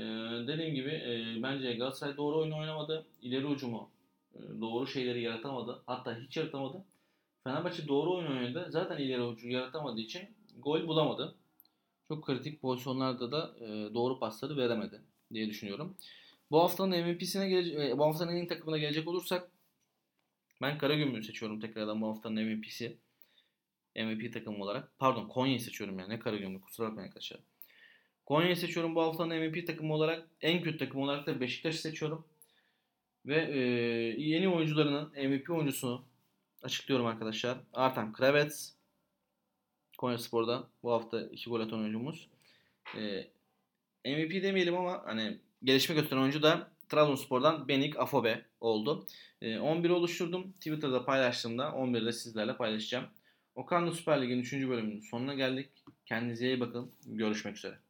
dediğim 0.46 0.75
gibi 0.75 0.90
e, 0.90 1.42
bence 1.42 1.72
Galatasaray 1.75 2.16
doğru 2.16 2.38
oyun 2.38 2.53
oynamadı. 2.53 3.07
İleri 3.22 3.46
ucumu 3.46 3.90
e, 4.35 4.38
doğru 4.61 4.87
şeyleri 4.87 5.22
yaratamadı. 5.22 5.83
Hatta 5.87 6.16
hiç 6.16 6.37
yaratamadı. 6.37 6.85
Fenerbahçe 7.44 7.88
doğru 7.88 8.14
oyun 8.14 8.27
oynadı. 8.27 8.66
Zaten 8.70 8.99
ileri 8.99 9.22
ucu 9.22 9.49
yaratamadığı 9.49 10.01
için 10.01 10.29
gol 10.59 10.88
bulamadı. 10.88 11.35
Çok 12.09 12.27
kritik 12.27 12.62
pozisyonlarda 12.62 13.33
da 13.33 13.55
e, 13.61 13.94
doğru 13.94 14.18
pasları 14.18 14.57
veremedi 14.57 15.03
diye 15.35 15.49
düşünüyorum. 15.49 15.96
Bu 16.51 16.63
haftanın 16.63 17.05
MVP'sine 17.05 17.49
gelecek, 17.49 17.99
bu 17.99 18.05
haftanın 18.05 18.33
en 18.33 18.37
iyi 18.37 18.47
takımına 18.47 18.79
gelecek 18.79 19.09
olursak 19.09 19.51
ben 20.63 20.79
Karagümrük'ü 20.79 21.27
seçiyorum 21.27 21.61
tekrardan 21.61 22.01
bu 22.01 22.09
haftanın 22.09 22.45
MVP'si. 22.45 22.99
MVP 23.97 24.33
takımı 24.33 24.65
olarak. 24.65 24.99
Pardon 24.99 25.29
Konya'yı 25.29 25.61
seçiyorum 25.61 25.99
yani. 25.99 26.11
Ne 26.11 26.19
Karagümrük 26.19 26.65
kusura 26.65 26.89
bakmayın 26.89 27.09
arkadaşlar. 27.09 27.41
Konya'yı 28.27 28.57
seçiyorum 28.57 28.95
bu 28.95 29.03
haftanın 29.03 29.39
MVP 29.39 29.67
takımı 29.67 29.95
olarak. 29.95 30.29
En 30.41 30.63
kötü 30.63 30.79
takım 30.79 31.01
olarak 31.01 31.27
da 31.27 31.41
Beşiktaş'ı 31.41 31.79
seçiyorum. 31.79 32.27
Ve 33.27 33.51
e, 33.53 33.59
yeni 34.23 34.49
oyuncularının 34.49 35.29
MVP 35.29 35.51
oyuncusunu 35.51 36.05
açıklıyorum 36.63 37.07
arkadaşlar. 37.07 37.59
Artan 37.73 38.13
Kravets. 38.13 38.73
Konya 39.99 40.19
Spor'da 40.19 40.69
bu 40.83 40.93
hafta 40.93 41.21
2 41.21 41.51
gol 41.51 41.61
atan 41.61 41.79
oyuncumuz. 41.79 42.29
E, 42.97 43.31
MVP 44.05 44.43
demeyelim 44.43 44.77
ama 44.77 45.03
hani 45.07 45.39
gelişme 45.64 45.95
gösteren 45.95 46.21
oyuncu 46.21 46.42
da 46.42 46.71
Trabzonspor'dan 46.88 47.69
Benik 47.69 47.99
Afobe 47.99 48.45
oldu. 48.61 49.07
E, 49.42 49.59
11 49.59 49.90
oluşturdum. 49.90 50.53
Twitter'da 50.53 51.05
paylaştığımda 51.05 51.64
11'de 51.64 52.12
sizlerle 52.12 52.57
paylaşacağım. 52.57 53.07
Okan'la 53.55 53.92
Süper 53.92 54.23
Lig'in 54.23 54.38
3. 54.38 54.53
bölümünün 54.53 55.01
sonuna 55.01 55.35
geldik. 55.35 55.71
Kendinize 56.07 56.47
iyi 56.47 56.61
bakın. 56.61 56.92
Görüşmek 57.07 57.57
üzere. 57.57 57.86